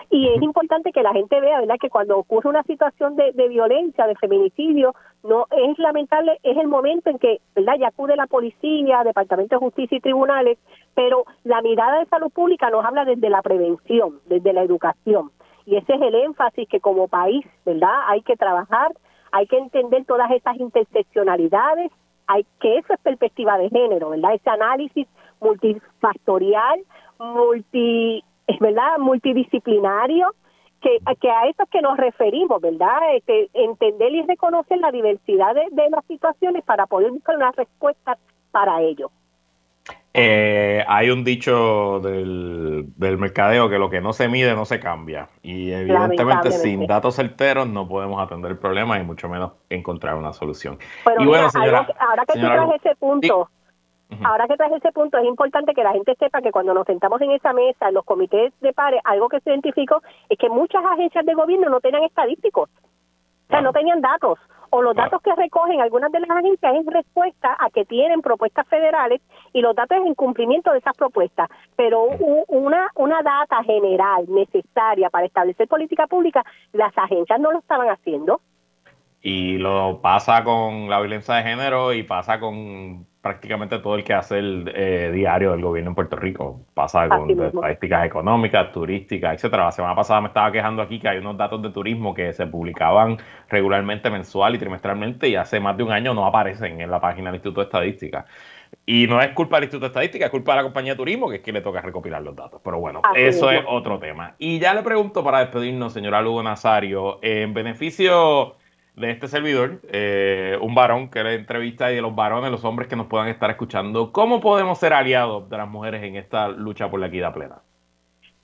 [0.09, 3.47] y es importante que la gente vea, ¿verdad?, que cuando ocurre una situación de, de,
[3.47, 8.27] violencia, de feminicidio, no es lamentable, es el momento en que, ¿verdad?, ya acude la
[8.27, 10.57] policía, Departamento de Justicia y tribunales,
[10.95, 15.31] pero la mirada de salud pública nos habla desde la prevención, desde la educación.
[15.65, 18.91] Y ese es el énfasis que como país, ¿verdad?, hay que trabajar,
[19.31, 21.91] hay que entender todas estas interseccionalidades,
[22.27, 24.35] hay que eso es perspectiva de género, ¿verdad?
[24.35, 25.07] Ese análisis
[25.41, 26.79] multifactorial,
[27.19, 30.34] multi es verdad multidisciplinario
[30.82, 33.15] que, que a eso que nos referimos, ¿verdad?
[33.15, 38.17] Este, entender y reconocer la diversidad de, las situaciones para poder buscar una respuesta
[38.51, 39.10] para ello.
[40.13, 44.79] Eh, hay un dicho del, del, mercadeo que lo que no se mide no se
[44.79, 45.29] cambia.
[45.41, 50.32] Y evidentemente sin datos certeros no podemos atender el problema y mucho menos encontrar una
[50.34, 50.77] solución.
[51.17, 53.49] y bueno, señora, ahora que tú traes ese punto,
[54.23, 57.21] Ahora que traes ese punto, es importante que la gente sepa que cuando nos sentamos
[57.21, 60.84] en esa mesa, en los comités de pares, algo que se identificó es que muchas
[60.86, 64.39] agencias de gobierno no tenían estadísticos, o sea, no tenían datos,
[64.76, 68.67] o los datos que recogen algunas de las agencias es respuesta a que tienen propuestas
[68.67, 69.21] federales
[69.54, 72.06] y los datos es en cumplimiento de esas propuestas, pero
[72.47, 78.41] una, una data general necesaria para establecer política pública, las agencias no lo estaban haciendo.
[79.25, 84.13] Y lo pasa con la violencia de género y pasa con prácticamente todo el que
[84.13, 86.59] hace el eh, diario del gobierno en Puerto Rico.
[86.73, 89.63] Pasa con estadísticas económicas, turísticas, etcétera.
[89.63, 92.47] La semana pasada me estaba quejando aquí que hay unos datos de turismo que se
[92.47, 96.99] publicaban regularmente mensual y trimestralmente y hace más de un año no aparecen en la
[96.99, 98.25] página del Instituto de Estadística.
[98.86, 101.29] Y no es culpa del Instituto de Estadística, es culpa de la compañía de turismo,
[101.29, 102.59] que es que le toca recopilar los datos.
[102.62, 104.36] Pero bueno, eso es otro tema.
[104.38, 108.57] Y ya le pregunto para despedirnos, señora Lugo Nazario, en beneficio
[108.95, 112.88] de este servidor, eh, un varón que le entrevista y de los varones, los hombres
[112.88, 116.89] que nos puedan estar escuchando, ¿cómo podemos ser aliados de las mujeres en esta lucha
[116.89, 117.62] por la equidad plena?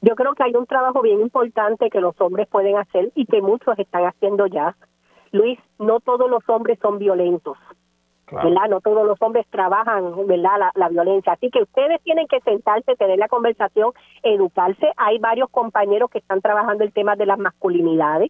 [0.01, 3.41] Yo creo que hay un trabajo bien importante que los hombres pueden hacer y que
[3.41, 4.75] muchos están haciendo ya.
[5.31, 7.57] Luis, no todos los hombres son violentos.
[8.31, 8.69] ¿verdad?
[8.69, 10.59] No todos los hombres trabajan, ¿verdad?
[10.59, 11.33] La, la, violencia.
[11.33, 14.91] Así que ustedes tienen que sentarse, tener la conversación, educarse.
[14.97, 18.29] Hay varios compañeros que están trabajando el tema de las masculinidades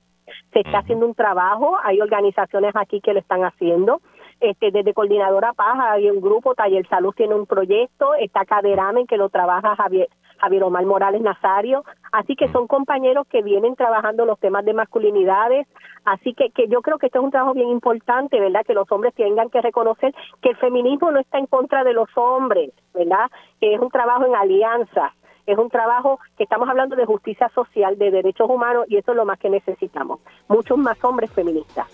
[0.53, 4.01] Se está haciendo un trabajo, hay organizaciones aquí que lo están haciendo.
[4.39, 9.17] Este, desde Coordinadora Paz hay un grupo, Taller Salud tiene un proyecto, está Caderamen que
[9.17, 10.07] lo trabaja Javier,
[10.39, 15.67] Javier Omar Morales Nazario, así que son compañeros que vienen trabajando los temas de masculinidades,
[16.05, 18.65] así que, que yo creo que esto es un trabajo bien importante, ¿verdad?
[18.65, 22.09] Que los hombres tengan que reconocer que el feminismo no está en contra de los
[22.15, 23.29] hombres, ¿verdad?
[23.59, 25.13] Que es un trabajo en alianza,
[25.51, 29.17] es un trabajo que estamos hablando de justicia social, de derechos humanos y eso es
[29.17, 31.87] lo más que necesitamos, muchos más hombres feministas.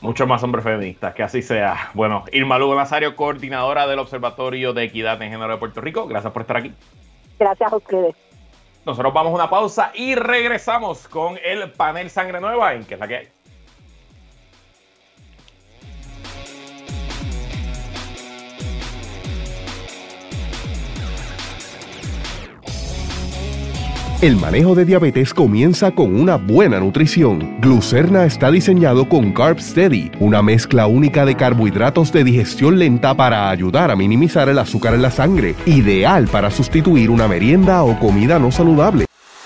[0.00, 1.90] Muchos más hombres feministas, que así sea.
[1.92, 6.32] Bueno, Irma Lugo Nazario, coordinadora del Observatorio de Equidad en Género de Puerto Rico, gracias
[6.32, 6.72] por estar aquí.
[7.38, 8.16] Gracias a ustedes.
[8.86, 13.00] Nosotros vamos a una pausa y regresamos con el panel Sangre Nueva en que es
[13.00, 13.28] la que hay.
[24.22, 27.56] El manejo de diabetes comienza con una buena nutrición.
[27.62, 33.48] Glucerna está diseñado con Carb Steady, una mezcla única de carbohidratos de digestión lenta para
[33.48, 38.38] ayudar a minimizar el azúcar en la sangre, ideal para sustituir una merienda o comida
[38.38, 39.06] no saludable.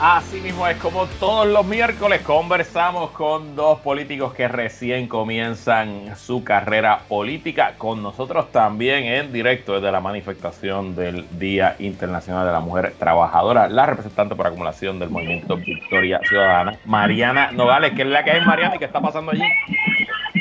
[0.00, 6.44] Así mismo es como todos los miércoles conversamos con dos políticos que recién comienzan su
[6.44, 7.74] carrera política.
[7.78, 13.68] Con nosotros también en directo desde la manifestación del Día Internacional de la Mujer Trabajadora,
[13.68, 17.92] la representante por acumulación del movimiento Victoria Ciudadana, Mariana Nogales.
[17.96, 19.42] ¿Qué es la que hay, Mariana, y qué está pasando allí?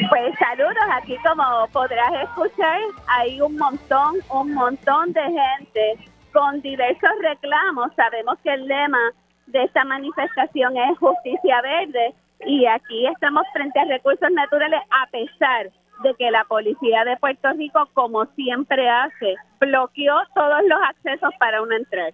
[0.10, 7.10] Pues saludos, aquí como podrás escuchar, hay un montón, un montón de gente con diversos
[7.24, 7.92] reclamos.
[7.96, 9.00] Sabemos que el lema
[9.48, 12.14] de esta manifestación es justicia verde
[12.46, 15.70] y aquí estamos frente a recursos naturales a pesar
[16.04, 21.62] de que la policía de Puerto Rico, como siempre hace, bloqueó todos los accesos para
[21.62, 22.12] una entrar.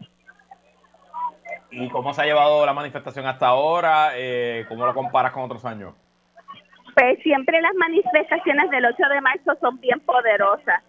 [1.69, 4.11] ¿Y cómo se ha llevado la manifestación hasta ahora?
[4.15, 5.93] Eh, ¿Cómo lo comparas con otros años?
[6.95, 10.83] Pues siempre las manifestaciones del 8 de marzo son bien poderosas.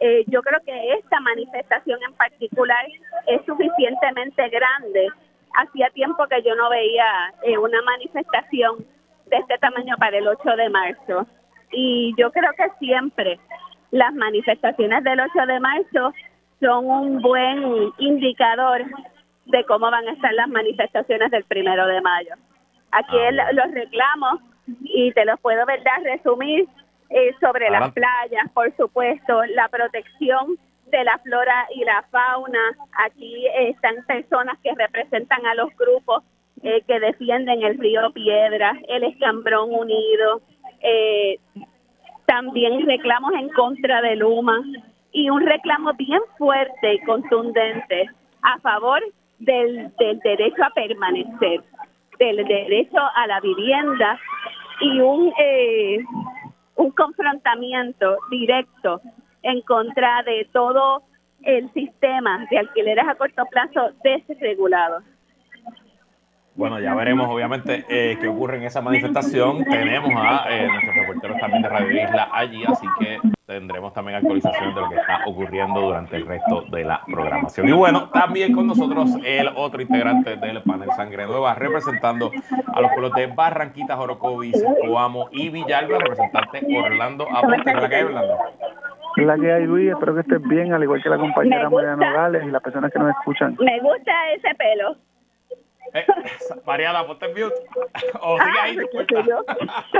[0.00, 2.84] Eh, yo creo que esta manifestación en particular
[3.28, 5.08] es suficientemente grande
[5.54, 8.84] hacía tiempo que yo no veía eh, una manifestación
[9.26, 11.26] de este tamaño para el 8 de marzo.
[11.72, 13.38] Y yo creo que siempre
[13.90, 16.12] las manifestaciones del 8 de marzo
[16.60, 18.84] son un buen indicador
[19.46, 22.34] de cómo van a estar las manifestaciones del primero de mayo.
[22.92, 24.40] Aquí ah, los reclamos
[24.82, 26.66] y te los puedo verdad resumir
[27.10, 30.58] eh, sobre las playas, por supuesto, la protección
[30.94, 32.60] de la flora y la fauna.
[33.06, 36.22] Aquí están personas que representan a los grupos
[36.62, 40.40] eh, que defienden el río Piedra, el Escambrón Unido,
[40.80, 41.38] eh,
[42.26, 44.62] también reclamos en contra de Luma
[45.12, 48.08] y un reclamo bien fuerte y contundente
[48.42, 49.02] a favor
[49.40, 51.60] del, derecho a permanecer,
[52.18, 54.18] del derecho a la vivienda
[54.80, 55.98] y un, eh,
[56.76, 59.00] un confrontamiento directo
[59.44, 61.02] en contra de todo
[61.42, 65.02] el sistema de alquileres a corto plazo desregulado.
[66.56, 69.64] Bueno, ya veremos obviamente eh, qué ocurre en esa manifestación.
[69.64, 74.72] Tenemos a eh, nuestros reporteros también de Radio Isla allí, así que tendremos también actualización
[74.72, 77.68] de lo que está ocurriendo durante el resto de la programación.
[77.68, 82.30] Y bueno, también con nosotros el otro integrante del panel Sangre Nueva, representando
[82.72, 87.72] a los pueblos de Barranquitas, Orocovis, Coamo y Villalba, representante Orlando Aponte.
[87.88, 88.38] ¿Qué hay, Orlando?
[89.16, 89.90] la que hay, Luis.
[89.90, 92.98] Espero que estés bien, al igual que la compañera Mariana Nogales y las personas que
[93.00, 93.56] nos escuchan.
[93.58, 94.96] Me gusta ese pelo.
[95.94, 96.04] Eh,
[96.66, 97.54] Mariana, ponte en mute.
[98.20, 99.38] O sigue ahí tu cuenta.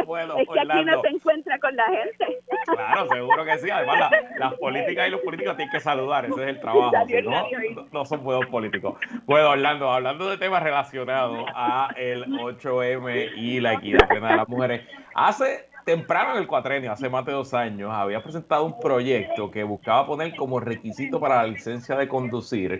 [0.07, 2.41] bueno, es que aquí no se encuentra con la gente.
[2.67, 3.71] claro, seguro que sí.
[3.71, 6.25] Además, las políticas y los políticos tienen que saludar.
[6.25, 6.91] Ese es el trabajo.
[7.23, 8.99] no, no son buenos políticos.
[9.27, 14.49] Bueno, Orlando, hablando de temas relacionados a el 8M y la equidad plena de las
[14.49, 19.51] mujeres, hace temprano en el cuatrenio, hace más de dos años, había presentado un proyecto
[19.51, 22.79] que buscaba poner como requisito para la licencia de conducir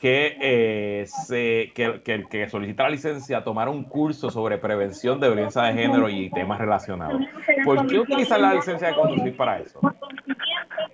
[0.00, 5.28] que, eh, se, que, que, que solicita la licencia tomar un curso sobre prevención de
[5.28, 7.20] violencia de género y temas relacionados.
[7.64, 9.78] ¿Por qué utilizar la licencia de conducir para eso?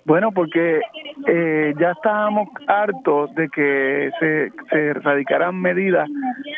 [0.03, 0.81] Bueno, porque
[1.27, 6.09] eh, ya estábamos hartos de que se, se radicaran medidas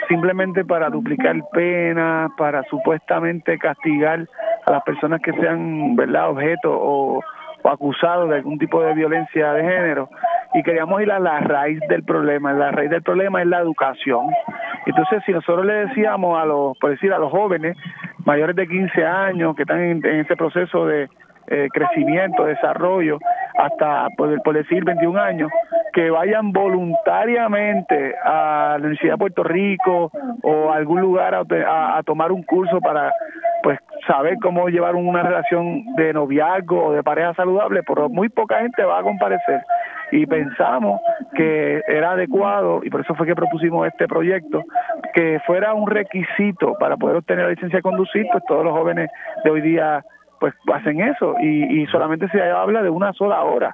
[0.07, 4.27] simplemente para duplicar penas, para supuestamente castigar
[4.65, 7.21] a las personas que sean, ¿verdad?, objeto o,
[7.71, 10.10] acusados de algún tipo de violencia de género.
[10.53, 12.53] Y queríamos ir a la raíz del problema.
[12.53, 14.27] La raíz del problema es la educación.
[14.86, 17.77] Entonces, si nosotros le decíamos a los, por decir, a los jóvenes
[18.25, 21.10] mayores de 15 años que están en, en este proceso de
[21.49, 23.17] eh, crecimiento, desarrollo,
[23.57, 25.51] hasta por, decir 21 años,
[25.93, 30.12] que vayan voluntariamente a la Universidad de Puerto Rico
[30.43, 33.12] o a algún lugar a, a, tomar un curso para
[33.63, 38.59] pues saber cómo llevar una relación de noviazgo o de pareja saludable, pero muy poca
[38.59, 39.62] gente va a comparecer.
[40.12, 41.01] Y pensamos
[41.35, 44.63] que era adecuado y por eso fue que propusimos este proyecto
[45.13, 49.09] que fuera un requisito para poder obtener la licencia de conducir pues todos los jóvenes
[49.43, 50.03] de hoy día
[50.39, 53.71] pues hacen eso y, y solamente se habla de una sola hora.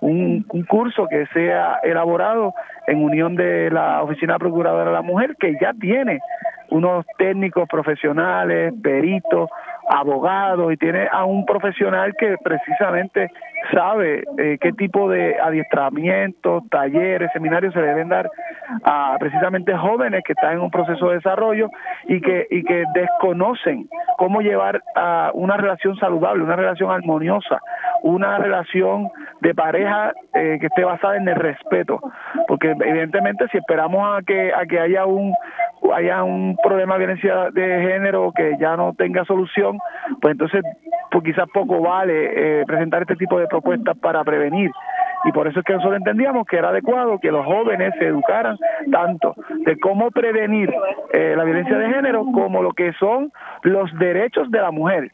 [0.00, 2.52] Un, un, curso que sea elaborado
[2.86, 6.20] en unión de la Oficina Procuradora de la Mujer, que ya tiene
[6.70, 9.48] unos técnicos profesionales, peritos,
[9.88, 13.30] abogados, y tiene a un profesional que precisamente
[13.72, 18.30] sabe eh, qué tipo de adiestramientos, talleres, seminarios se deben dar
[18.84, 21.68] a precisamente jóvenes que están en un proceso de desarrollo
[22.04, 27.60] y que, y que desconocen cómo llevar a una relación saludable, una relación armoniosa,
[28.02, 32.00] una relación de pareja eh, que esté basada en el respeto,
[32.48, 35.34] porque evidentemente si esperamos a que a que haya un
[35.94, 39.78] haya un problema de violencia de género que ya no tenga solución,
[40.20, 40.62] pues entonces
[41.10, 44.70] pues quizás poco vale eh, presentar este tipo de propuestas para prevenir.
[45.24, 48.56] Y por eso es que nosotros entendíamos que era adecuado que los jóvenes se educaran
[48.92, 50.72] tanto de cómo prevenir
[51.12, 53.32] eh, la violencia de género como lo que son
[53.62, 55.10] los derechos de la mujer.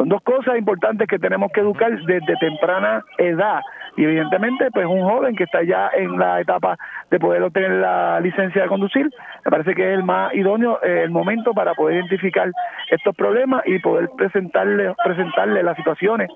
[0.00, 3.60] Son dos cosas importantes que tenemos que educar desde temprana edad.
[3.98, 6.78] Y evidentemente, pues un joven que está ya en la etapa
[7.10, 9.10] de poder obtener la licencia de conducir,
[9.44, 12.50] me parece que es el más idóneo, eh, el momento para poder identificar
[12.90, 16.30] estos problemas y poder presentarle, presentarle las situaciones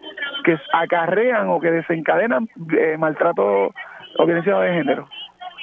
[0.44, 2.46] que acarrean o que desencadenan
[2.78, 3.72] eh, maltrato
[4.18, 5.08] o violencia de género.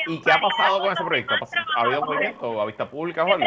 [0.07, 1.35] ¿Y qué ha pasado con ese proyecto?
[1.77, 3.45] ¿Ha habido movimiento a vista pública o algo?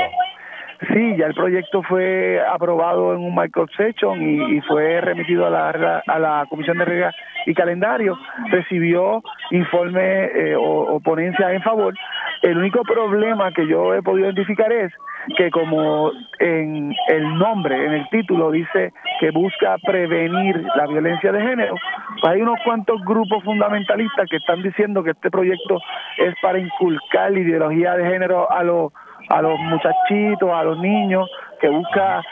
[0.93, 6.03] Sí, ya el proyecto fue aprobado en un micro session y, fue remitido a la,
[6.07, 7.15] a la Comisión de Reglas
[7.47, 8.19] y Calendario.
[8.51, 11.95] Recibió informe eh, o, o ponencia en favor.
[12.43, 14.93] El único problema que yo he podido identificar es
[15.37, 21.41] que como en el nombre, en el título dice que busca prevenir la violencia de
[21.41, 21.75] género,
[22.21, 25.81] pues hay unos cuantos grupos fundamentalistas que están diciendo que este proyecto
[26.19, 28.93] es para inculcar la ideología de género a los
[29.29, 32.23] a los muchachitos, a los niños, que busca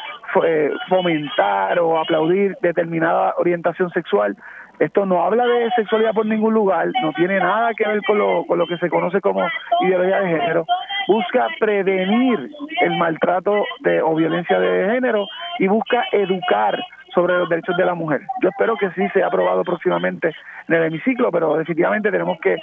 [0.44, 4.36] eh, fomentar o aplaudir determinada orientación sexual.
[4.78, 8.44] Esto no habla de sexualidad por ningún lugar, no tiene nada que ver con lo,
[8.46, 9.46] con lo que se conoce como
[9.80, 10.66] ideología de género.
[11.06, 12.50] Busca prevenir
[12.80, 15.26] el maltrato de, o violencia de género
[15.58, 16.82] y busca educar
[17.14, 18.22] sobre los derechos de la mujer.
[18.40, 20.34] Yo espero que sí sea aprobado próximamente
[20.68, 22.56] en el hemiciclo, pero definitivamente tenemos que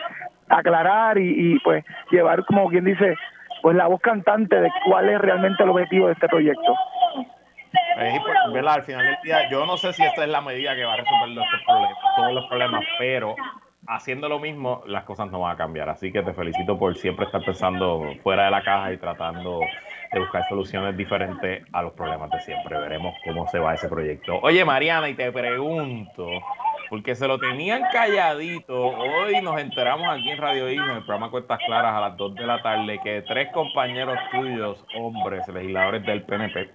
[0.49, 3.15] aclarar y, y pues llevar, como quien dice,
[3.61, 6.75] pues la voz cantante de cuál es realmente el objetivo de este proyecto.
[7.95, 10.93] Pues, Al final del día, yo no sé si esta es la medida que va
[10.93, 11.45] a resolver
[12.15, 13.35] todos los problemas, pero
[13.89, 15.89] haciendo lo mismo, las cosas no van a cambiar.
[15.89, 19.59] Así que te felicito por siempre estar pensando fuera de la caja y tratando
[20.11, 22.79] de buscar soluciones diferentes a los problemas de siempre.
[22.79, 24.39] Veremos cómo se va ese proyecto.
[24.41, 26.27] Oye, Mariana, y te pregunto,
[26.89, 28.79] porque se lo tenían calladito.
[28.79, 32.35] Hoy nos enteramos aquí en Radio Isla, en el programa Cuentas Claras, a las 2
[32.35, 36.69] de la tarde, que tres compañeros tuyos, hombres, legisladores del PNP,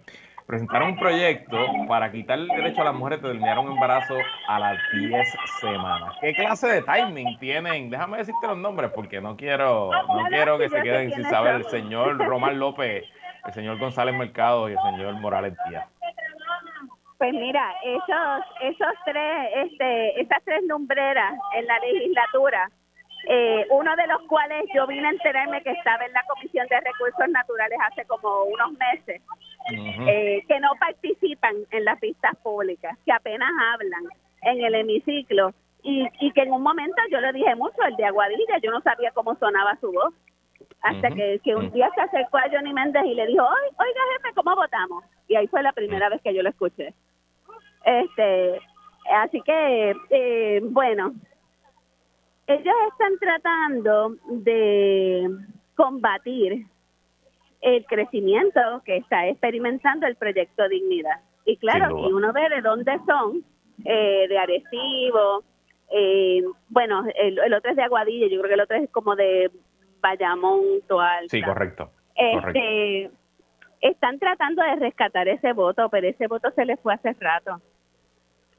[0.47, 1.57] presentaron un proyecto
[1.89, 4.17] para quitar el derecho a las mujeres de terminar un embarazo
[4.49, 5.29] a las 10
[5.61, 6.15] semanas.
[6.21, 7.91] ¿Qué clase de timing tienen?
[7.91, 11.65] Déjame decirte los nombres porque no quiero, no quiero que se queden sin saber el
[11.67, 13.05] señor Román López,
[13.47, 15.89] el señor González Mercado y el señor Morales Díaz.
[17.17, 22.71] Pues mira, esos, esos tres, este, esas tres lumbreras en la legislatura,
[23.27, 26.81] eh, uno de los cuales yo vine a enterarme que estaba en la Comisión de
[26.81, 29.23] Recursos Naturales hace como unos meses,
[29.71, 34.05] eh, que no participan en las vistas públicas, que apenas hablan
[34.43, 38.05] en el hemiciclo y, y que en un momento yo le dije mucho, el de
[38.05, 40.13] Aguadilla, yo no sabía cómo sonaba su voz.
[40.83, 44.35] Hasta que, que, un día se acercó a Johnny Méndez y le dijo, oiga jefe,
[44.35, 45.03] ¿cómo votamos?
[45.29, 46.93] Y ahí fue la primera vez que yo lo escuché.
[47.85, 48.61] Este,
[49.11, 51.15] así que, eh, bueno,
[52.47, 55.31] ellos están tratando de
[55.75, 56.67] combatir
[57.65, 61.21] el crecimiento que está experimentando el proyecto Dignidad.
[61.47, 63.43] Y claro, si uno ve de dónde son,
[63.85, 65.43] eh, de Arecibo,
[65.91, 69.17] eh, bueno, el, el, otro es de Aguadilla, yo creo que el otro es como
[69.17, 69.51] de
[70.01, 70.61] Bayamón.
[71.29, 71.91] Sí, correcto.
[72.15, 73.11] Este,
[73.81, 77.63] están tratando de rescatar ese voto, pero ese voto se les fue hace rato.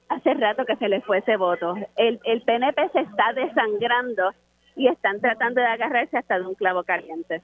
[0.10, 1.76] Hace rato que se les fue ese voto.
[1.96, 4.32] El, el PNP se está desangrando
[4.76, 7.42] y están tratando de agarrarse hasta de un clavo caliente.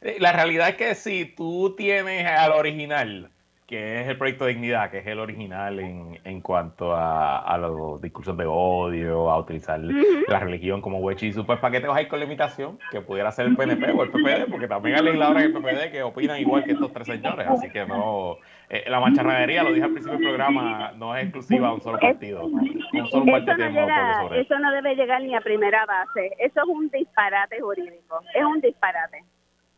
[0.00, 3.30] Eh, la realidad es que si tú tienes al original,
[3.66, 7.58] que es el proyecto de dignidad, que es el original en, en cuanto a, a
[7.58, 11.96] los discursos de odio, a utilizar la religión como huechizo, pues ¿para qué te vas
[11.96, 12.78] a ir con la imitación?
[12.92, 16.02] Que pudiera ser el PNP o el PPD, porque también hay legisladores del PPD que
[16.04, 18.36] opinan igual que estos tres señores, así que no,
[18.68, 21.98] eh, la macharradería, lo dije al principio del programa, no es exclusiva a un solo
[21.98, 26.60] partido, un solo partido eso, no eso no debe llegar ni a primera base, eso
[26.60, 29.24] es un disparate jurídico, es un disparate.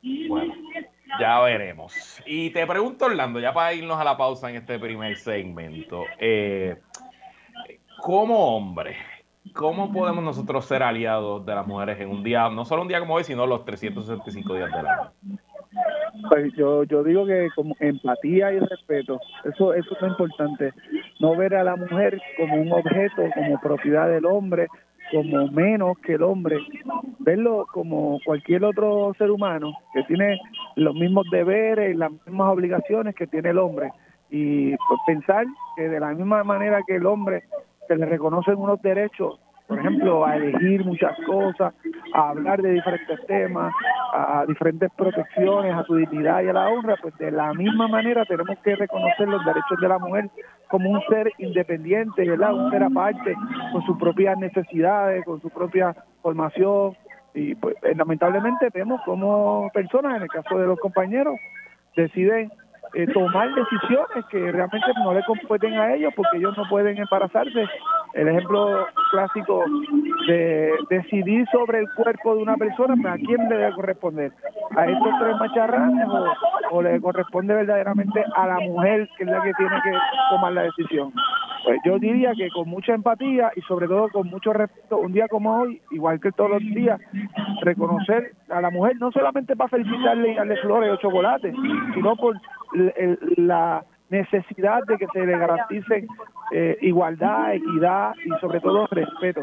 [0.03, 0.55] Bueno,
[1.19, 2.23] ya veremos.
[2.27, 6.77] Y te pregunto, Orlando, ya para irnos a la pausa en este primer segmento, eh,
[8.01, 8.97] como hombre,
[9.55, 13.01] ¿cómo podemos nosotros ser aliados de las mujeres en un día, no solo un día
[13.01, 15.11] como hoy, sino los 365 días del año?
[16.29, 20.73] Pues yo, yo digo que como empatía y respeto, eso, eso es importante.
[21.21, 24.69] No ver a la mujer como un objeto, como propiedad del hombre,
[25.11, 26.59] como menos que el hombre,
[27.19, 30.41] verlo como cualquier otro ser humano que tiene
[30.77, 33.91] los mismos deberes y las mismas obligaciones que tiene el hombre.
[34.31, 35.47] Y pues, pensar
[35.77, 37.45] que de la misma manera que el hombre
[37.87, 41.75] se le reconocen unos derechos por ejemplo, a elegir muchas cosas,
[42.15, 43.73] a hablar de diferentes temas,
[44.15, 48.25] a diferentes protecciones, a su dignidad y a la honra, pues de la misma manera
[48.25, 50.31] tenemos que reconocer los derechos de la mujer
[50.69, 52.55] como un ser independiente, ¿verdad?
[52.55, 53.37] un ser aparte,
[53.73, 56.97] con sus propias necesidades, con su propia formación.
[57.35, 61.37] Y pues lamentablemente vemos como personas, en el caso de los compañeros,
[61.95, 62.51] deciden
[62.95, 67.67] eh, tomar decisiones que realmente no le competen a ellos porque ellos no pueden embarazarse.
[68.15, 69.65] El ejemplo clásico
[70.27, 74.33] de decidir sobre el cuerpo de una persona, pues, ¿a quién le debe corresponder?
[74.77, 76.09] ¿A estos tres macharranes
[76.71, 79.93] o, le corresponde verdaderamente a la mujer que es la que tiene que
[80.31, 81.13] tomar la decisión?
[81.69, 85.29] Pues yo diría que con mucha empatía y sobre todo con mucho respeto, un día
[85.29, 86.99] como hoy, igual que todos los días,
[87.61, 91.55] reconocer a la mujer no solamente para felicitarle y darle flores o chocolates,
[91.93, 92.41] sino por
[93.37, 96.07] la necesidad de que se le garantice
[96.53, 99.43] eh, igualdad, equidad y sobre todo respeto.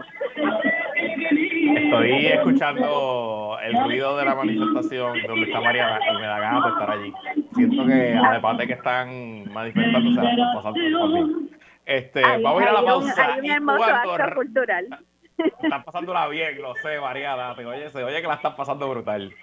[1.75, 6.69] Estoy escuchando el ruido de la manifestación donde está Mariana y me da ganas de
[6.71, 7.13] estar allí.
[7.53, 11.54] Siento que además de que están manifestando, se la están pasando por
[11.85, 13.33] Este, vamos a ir a la pausa.
[13.33, 14.99] Hay un hermoso acto cultural.
[15.37, 17.51] Están pasándola bien, lo sé, Mariana.
[17.53, 19.33] Oye, se oye que la están pasando brutal.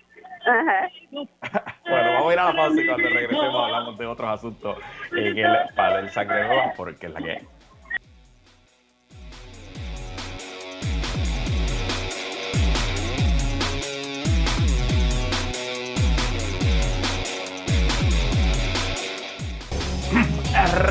[0.45, 0.88] Ajá.
[1.12, 4.78] bueno, vamos a ir a la pausa y cuando regresemos hablamos de otros asuntos
[5.16, 7.47] eh, que para el sangre roja, porque es la que.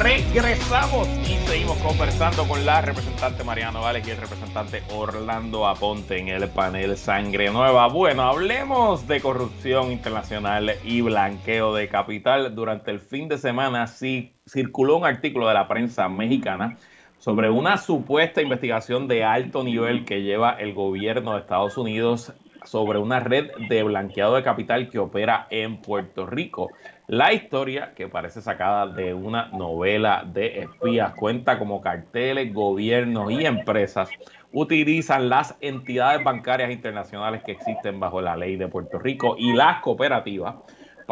[0.01, 1.07] Regresamos
[1.51, 6.95] seguimos conversando con la representante Mariano Vales y el representante Orlando Aponte en el panel
[6.95, 7.87] Sangre Nueva.
[7.89, 12.55] Bueno, hablemos de corrupción internacional y blanqueo de capital.
[12.55, 16.77] Durante el fin de semana sí circuló un artículo de la prensa mexicana
[17.19, 22.31] sobre una supuesta investigación de alto nivel que lleva el gobierno de Estados Unidos
[22.63, 26.71] sobre una red de blanqueado de capital que opera en Puerto Rico.
[27.07, 33.45] La historia, que parece sacada de una novela de espías, cuenta como carteles, gobiernos y
[33.45, 34.09] empresas
[34.53, 39.81] utilizan las entidades bancarias internacionales que existen bajo la ley de Puerto Rico y las
[39.81, 40.55] cooperativas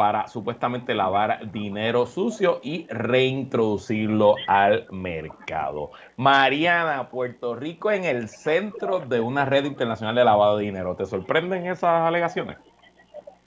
[0.00, 5.90] para supuestamente lavar dinero sucio y reintroducirlo al mercado.
[6.16, 10.96] Mariana, Puerto Rico en el centro de una red internacional de lavado de dinero.
[10.96, 12.56] ¿Te sorprenden esas alegaciones?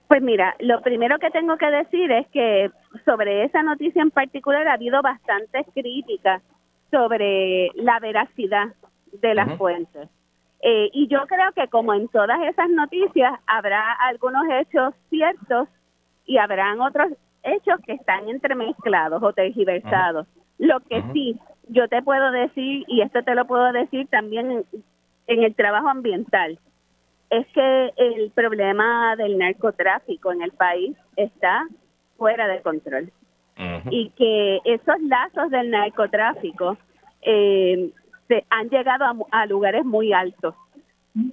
[0.06, 2.70] Pues mira, lo primero que tengo que decir es que
[3.04, 6.40] sobre esa noticia en particular ha habido bastantes críticas
[6.92, 8.68] sobre la veracidad
[9.10, 10.08] de las fuentes.
[10.62, 15.68] Eh, y yo creo que como en todas esas noticias habrá algunos hechos ciertos
[16.26, 17.12] y habrán otros
[17.42, 20.26] hechos que están entremezclados o tergiversados.
[20.58, 24.64] Lo que sí, yo te puedo decir, y esto te lo puedo decir también
[25.26, 26.58] en el trabajo ambiental,
[27.30, 31.66] es que el problema del narcotráfico en el país está
[32.16, 33.12] fuera de control.
[33.90, 36.76] Y que esos lazos del narcotráfico
[37.22, 37.90] eh,
[38.26, 40.56] se han llegado a, lugares muy altos.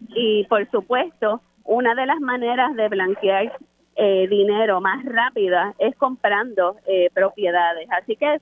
[0.09, 3.53] Y por supuesto una de las maneras de blanquear
[3.95, 8.39] eh, dinero más rápida es comprando eh, propiedades así que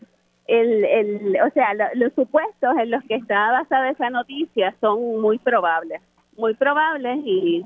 [0.48, 5.38] el, el o sea los supuestos en los que está basada esa noticia son muy
[5.40, 6.02] probables
[6.40, 7.66] muy probables y,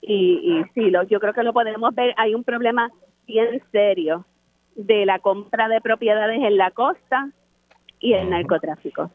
[0.00, 2.14] y, y sí, lo, yo creo que lo podemos ver.
[2.16, 2.90] Hay un problema
[3.26, 4.24] bien serio
[4.76, 7.28] de la compra de propiedades en la costa
[7.98, 9.10] y el narcotráfico.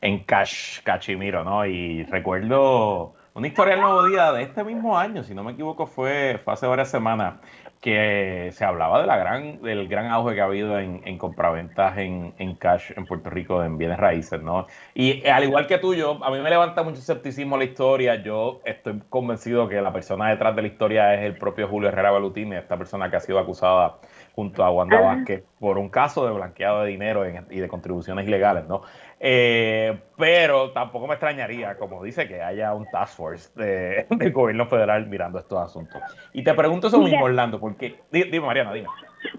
[0.00, 1.66] En Cash, Cachimiro, ¿no?
[1.66, 5.86] Y recuerdo una historia del nuevo día de este mismo año, si no me equivoco,
[5.86, 7.34] fue, fue hace varias semanas,
[7.82, 11.98] que se hablaba de la gran, del gran auge que ha habido en, en compraventas
[11.98, 14.68] en, en, cash en Puerto Rico en bienes raíces, ¿no?
[14.94, 18.22] Y al igual que tú, yo, a mí me levanta mucho escepticismo la historia.
[18.22, 22.12] Yo estoy convencido que la persona detrás de la historia es el propio Julio Herrera
[22.12, 23.96] Balutini, esta persona que ha sido acusada
[24.32, 28.64] junto a Wanda Vázquez por un caso de blanqueado de dinero y de contribuciones ilegales,
[28.68, 28.82] ¿no?
[29.24, 34.66] Eh, pero tampoco me extrañaría, como dice, que haya un task force de, del gobierno
[34.66, 36.02] federal mirando estos asuntos.
[36.32, 38.88] Y te pregunto eso mismo, Orlando, porque, dime, Mariana, dime.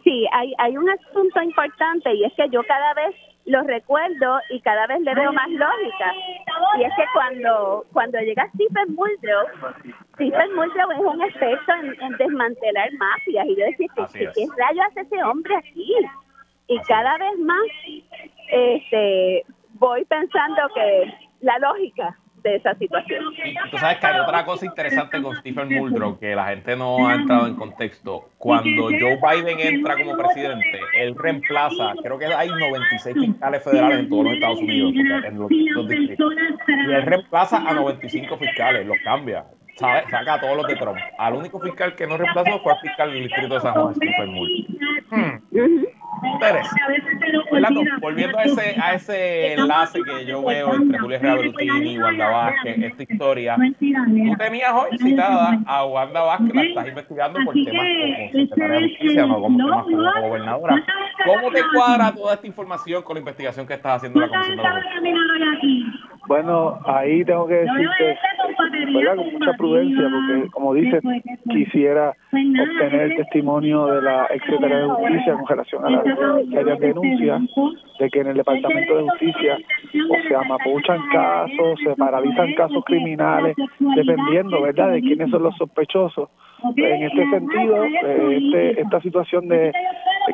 [0.05, 3.13] Sí, hay, hay un asunto importante y es que yo cada vez
[3.45, 6.13] lo recuerdo y cada vez le veo más lógica.
[6.79, 9.47] Y es que cuando, cuando llega Stephen Muldrow,
[10.13, 13.47] Stephen Muldrow es un experto en, desmantelar mafias.
[13.47, 15.93] Y yo decía, ¿qué, ¿qué rayo hace ese hombre aquí?
[16.67, 17.67] Y cada vez más
[18.49, 19.43] este
[19.83, 23.23] voy pensando que la lógica de esa situación.
[23.45, 27.07] Y tú sabes que hay otra cosa interesante con Stephen Muldrow que la gente no
[27.07, 28.29] ha entrado en contexto.
[28.37, 34.09] Cuando Joe Biden entra como presidente, él reemplaza, creo que hay 96 fiscales federales en
[34.09, 34.93] todos los Estados Unidos,
[35.25, 36.33] en los, distritos.
[36.67, 39.45] Y él reemplaza a 95 fiscales, los cambia.
[39.75, 40.97] Saca a todos los de Trump.
[41.17, 44.33] Al único fiscal que no reemplazó fue el fiscal del distrito de San Juan, Stephen
[44.33, 44.77] Muldrow.
[45.09, 45.92] Hmm
[48.01, 52.77] volviendo a ese, a ese enlace que yo veo entre Julia Reabelutini y Wanda Vázquez,
[52.81, 57.85] esta historia, tú tenías hoy citada a Wanda Vázquez, la estás investigando por temas
[58.49, 60.83] como justicia, no como temas como gobernadora.
[61.25, 64.57] ¿Cómo te cuadra toda esta información con la investigación que estás haciendo en la Comisión
[64.57, 65.53] de la
[66.27, 68.17] bueno, ahí tengo que decir que,
[69.15, 71.01] con mucha prudencia, porque como dices,
[71.49, 77.41] quisiera obtener el testimonio de la ex de Justicia con relación a las denuncias
[77.99, 79.57] de que en el Departamento de Justicia
[80.09, 83.55] o se amapuchan casos, se paralizan casos criminales,
[83.95, 86.29] dependiendo, ¿verdad?, de quiénes son los sospechosos.
[86.77, 89.73] En este sentido, eh, este, esta situación de,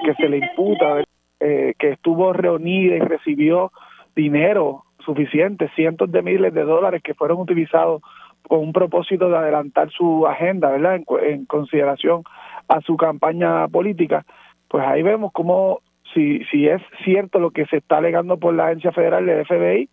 [0.03, 1.03] que se le imputa,
[1.39, 3.71] eh, que estuvo reunida y recibió
[4.15, 8.01] dinero suficiente, cientos de miles de dólares que fueron utilizados
[8.47, 11.01] con un propósito de adelantar su agenda, ¿verdad?
[11.23, 12.23] En, consideración
[12.67, 14.23] a su campaña política,
[14.67, 15.81] pues ahí vemos cómo
[16.13, 19.89] si, si es cierto lo que se está alegando por la agencia federal del FBI,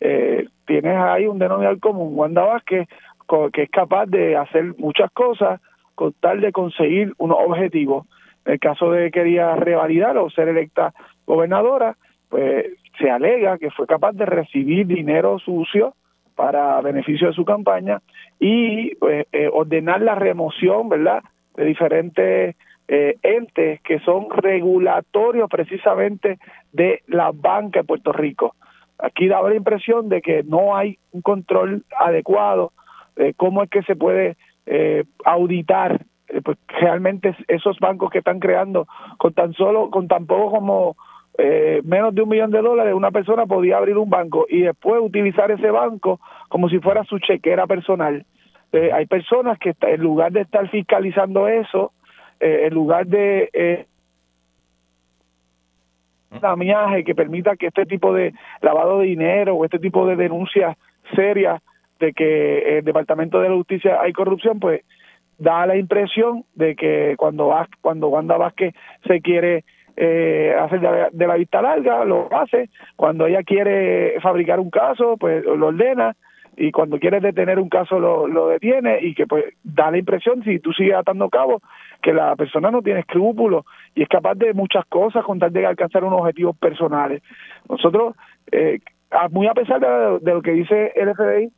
[0.00, 2.86] eh, tienes ahí un denominador común, Wanda Vázquez,
[3.52, 5.60] que es capaz de hacer muchas cosas
[5.94, 8.06] con tal de conseguir unos objetivos.
[8.44, 10.94] En el caso de que quería revalidar o ser electa
[11.26, 11.96] gobernadora,
[12.28, 12.66] pues
[12.98, 15.94] se alega que fue capaz de recibir dinero sucio
[16.34, 18.00] para beneficio de su campaña
[18.38, 21.22] y pues, eh, ordenar la remoción, ¿verdad?,
[21.56, 26.38] de diferentes eh, entes que son regulatorios precisamente
[26.72, 28.54] de la banca de Puerto Rico.
[28.98, 32.72] Aquí da la impresión de que no hay un control adecuado
[33.16, 34.36] de cómo es que se puede
[34.66, 36.04] eh, auditar
[36.44, 38.86] pues, realmente esos bancos que están creando
[39.18, 40.96] con tan solo, con tan poco como
[41.38, 45.00] eh, menos de un millón de dólares, una persona podía abrir un banco y después
[45.00, 48.24] utilizar ese banco como si fuera su chequera personal.
[48.72, 51.92] Eh, hay personas que en lugar de estar fiscalizando eso,
[52.40, 53.86] eh, en lugar de eh,
[56.40, 60.76] damiaje que permita que este tipo de lavado de dinero o este tipo de denuncias
[61.14, 61.62] serias
[62.00, 64.82] de que el Departamento de la Justicia hay corrupción, pues
[65.38, 68.74] da la impresión de que cuando cuando Wanda Vázquez
[69.06, 69.64] se quiere
[70.00, 70.80] eh, hacer
[71.10, 72.70] de la, vista larga, lo hace.
[72.94, 76.14] Cuando ella quiere fabricar un caso, pues lo ordena.
[76.56, 79.00] Y cuando quiere detener un caso, lo, detiene.
[79.02, 81.60] Y que pues da la impresión, si tú sigues atando cabo,
[82.00, 83.64] que la persona no tiene escrúpulos
[83.96, 87.20] y es capaz de muchas cosas con tal de alcanzar unos objetivos personales.
[87.68, 88.14] Nosotros,
[88.52, 88.78] eh,
[89.32, 91.50] muy a pesar de, de lo que dice el FBI,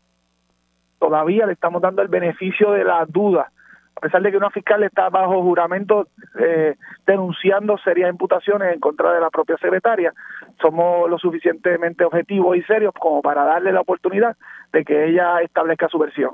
[0.99, 3.53] todavía le estamos dando el beneficio de la duda
[3.97, 6.75] a pesar de que una fiscal está bajo juramento eh,
[7.07, 10.13] denunciando serias imputaciones en contra de la propia secretaria,
[10.61, 14.37] somos lo suficientemente objetivos y serios como para darle la oportunidad
[14.73, 16.31] de que ella establezca su versión.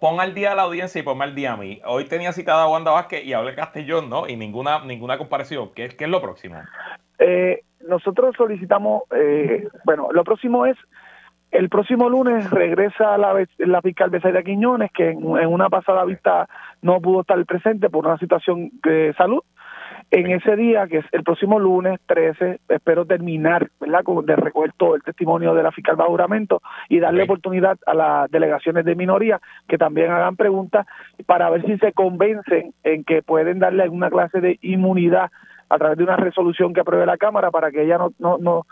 [0.00, 1.80] Pon al día a la audiencia y ponme al día a mí.
[1.86, 4.26] Hoy tenía citada a Wanda Vázquez y hablé Castellón, ¿no?
[4.26, 5.70] Y ninguna ninguna comparación.
[5.72, 6.56] ¿Qué, qué es lo próximo?
[7.20, 10.76] Eh, nosotros solicitamos, eh, bueno, lo próximo es
[11.50, 16.48] el próximo lunes regresa la, la fiscal Besaida Quiñones, que en, una pasada vista
[16.82, 19.40] no pudo estar presente por una situación de salud.
[20.10, 24.94] En ese día, que es el próximo lunes 13, espero terminar, ¿verdad?, de recoger todo
[24.94, 29.40] el testimonio de la fiscal bajo juramento y darle oportunidad a las delegaciones de minoría
[29.68, 30.86] que también hagan preguntas
[31.26, 35.30] para ver si se convencen en que pueden darle alguna clase de inmunidad
[35.68, 38.66] a través de una resolución que apruebe la Cámara para que ella no, no, no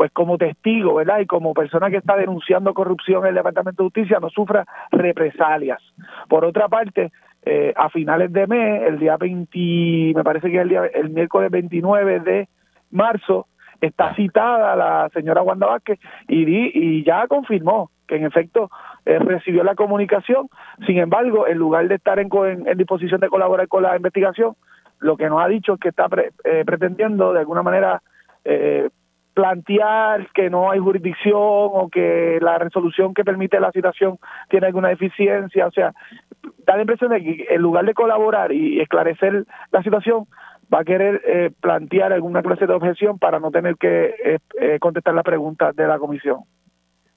[0.00, 1.18] pues como testigo, ¿verdad?
[1.20, 5.78] Y como persona que está denunciando corrupción en el Departamento de Justicia no sufra represalias.
[6.26, 7.12] Por otra parte,
[7.44, 11.10] eh, a finales de mes, el día 20, me parece que es el, día, el
[11.10, 12.48] miércoles 29 de
[12.90, 13.46] marzo,
[13.78, 15.98] está citada la señora Wanda Vázquez
[16.28, 18.70] y, ya confirmó que en efecto
[19.04, 20.48] eh, recibió la comunicación.
[20.86, 22.30] Sin embargo, en lugar de estar en,
[22.66, 24.54] en, disposición de colaborar con la investigación,
[24.98, 26.08] lo que nos ha dicho es que está
[26.44, 28.00] eh, pretendiendo de alguna manera
[28.46, 28.88] eh,
[29.40, 34.18] plantear que no hay jurisdicción o que la resolución que permite la citación
[34.50, 35.94] tiene alguna deficiencia, o sea,
[36.66, 40.26] da la impresión de que en lugar de colaborar y esclarecer la situación,
[40.72, 44.78] va a querer eh, plantear alguna clase de objeción para no tener que eh, eh,
[44.78, 46.40] contestar la pregunta de la comisión.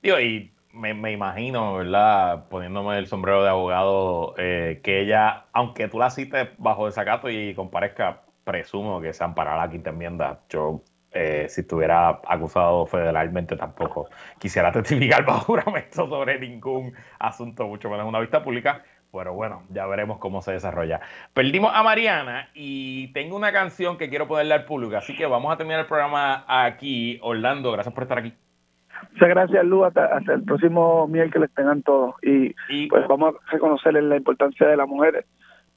[0.02, 2.48] Digo, y me, me, imagino, ¿verdad?
[2.48, 8.22] Poniéndome el sombrero de abogado, que ella, aunque tú la cites bajo desacato y comparezca,
[8.46, 10.40] presumo que se amparará la quinta enmienda.
[10.50, 10.84] Yo
[11.14, 14.10] eh, si estuviera acusado federalmente tampoco
[14.40, 18.84] quisiera testificar bajo juramento sobre ningún asunto, mucho menos una vista pública.
[19.12, 21.00] Pero bueno, ya veremos cómo se desarrolla.
[21.36, 25.54] Perdimos a Mariana y tengo una canción que quiero ponerle al público, así que vamos
[25.54, 27.20] a terminar el programa aquí.
[27.22, 28.34] Orlando, gracias por estar aquí.
[29.12, 29.86] Muchas gracias, Lu.
[29.86, 32.16] Hasta, el próximo miércoles tengan todos.
[32.24, 35.26] Y, y, pues vamos a reconocerle la importancia de las mujeres,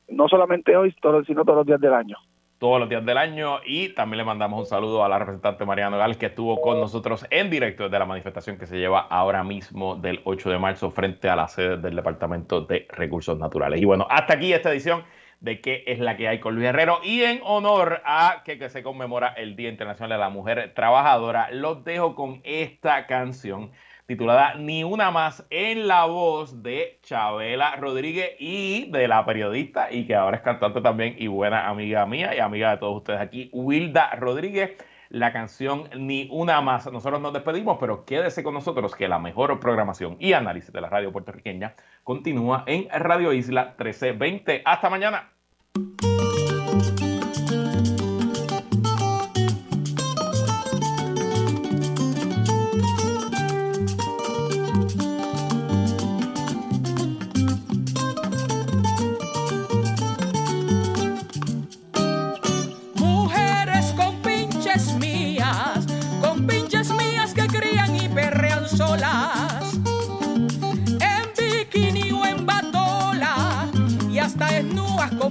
[0.09, 2.17] no solamente hoy, sino todos los días del año
[2.59, 3.61] todos los días del año.
[3.65, 7.27] Y también le mandamos un saludo a la representante Mariano Gales, que estuvo con nosotros
[7.31, 11.29] en directo desde la manifestación que se lleva ahora mismo del 8 de marzo frente
[11.29, 13.81] a la sede del Departamento de Recursos Naturales.
[13.81, 15.05] Y bueno, hasta aquí esta edición
[15.41, 17.01] de qué es la que hay con Luis Herrero.
[17.03, 21.85] Y en honor a que se conmemora el Día Internacional de la Mujer Trabajadora, los
[21.85, 23.71] dejo con esta canción
[24.07, 30.07] titulada Ni una más en la voz de Chabela Rodríguez y de la periodista y
[30.07, 33.51] que ahora es cantante también y buena amiga mía y amiga de todos ustedes aquí,
[33.53, 34.77] Wilda Rodríguez.
[35.09, 36.91] La canción Ni una más.
[36.91, 40.89] Nosotros nos despedimos, pero quédese con nosotros que la mejor programación y análisis de la
[40.89, 44.63] radio puertorriqueña continúa en Radio Isla 1320.
[44.65, 45.31] Hasta mañana.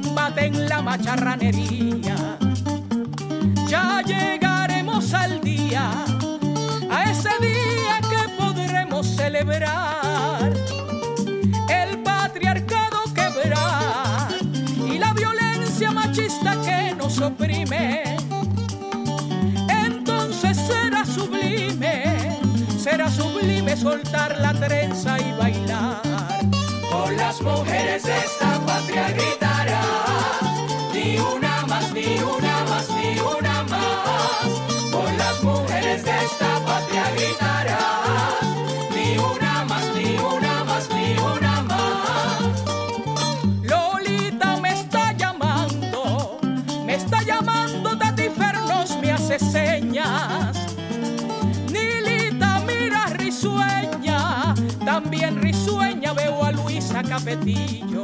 [0.02, 2.38] Combaten la macharranería.
[3.70, 5.90] Ya llegaremos al día,
[6.92, 10.52] a ese día que podremos celebrar
[11.70, 14.28] el patriarcado quebrar
[14.86, 18.18] y la violencia machista que nos oprime.
[19.70, 22.38] Entonces será sublime,
[22.78, 26.02] será sublime soltar la trenza y bailar.
[26.92, 29.45] Por las mujeres de esta patria
[30.94, 34.48] ni una más, ni una más, ni una más.
[34.92, 38.42] Por las mujeres de esta patria gritarás.
[38.94, 42.40] Ni una más, ni una más, ni una más.
[43.64, 46.40] Lolita me está llamando,
[46.86, 50.58] me está llamando Tati Fernos, me hace señas.
[51.72, 54.56] Nilita mira risueña,
[54.86, 58.04] también risueña veo a Luisa Capetillo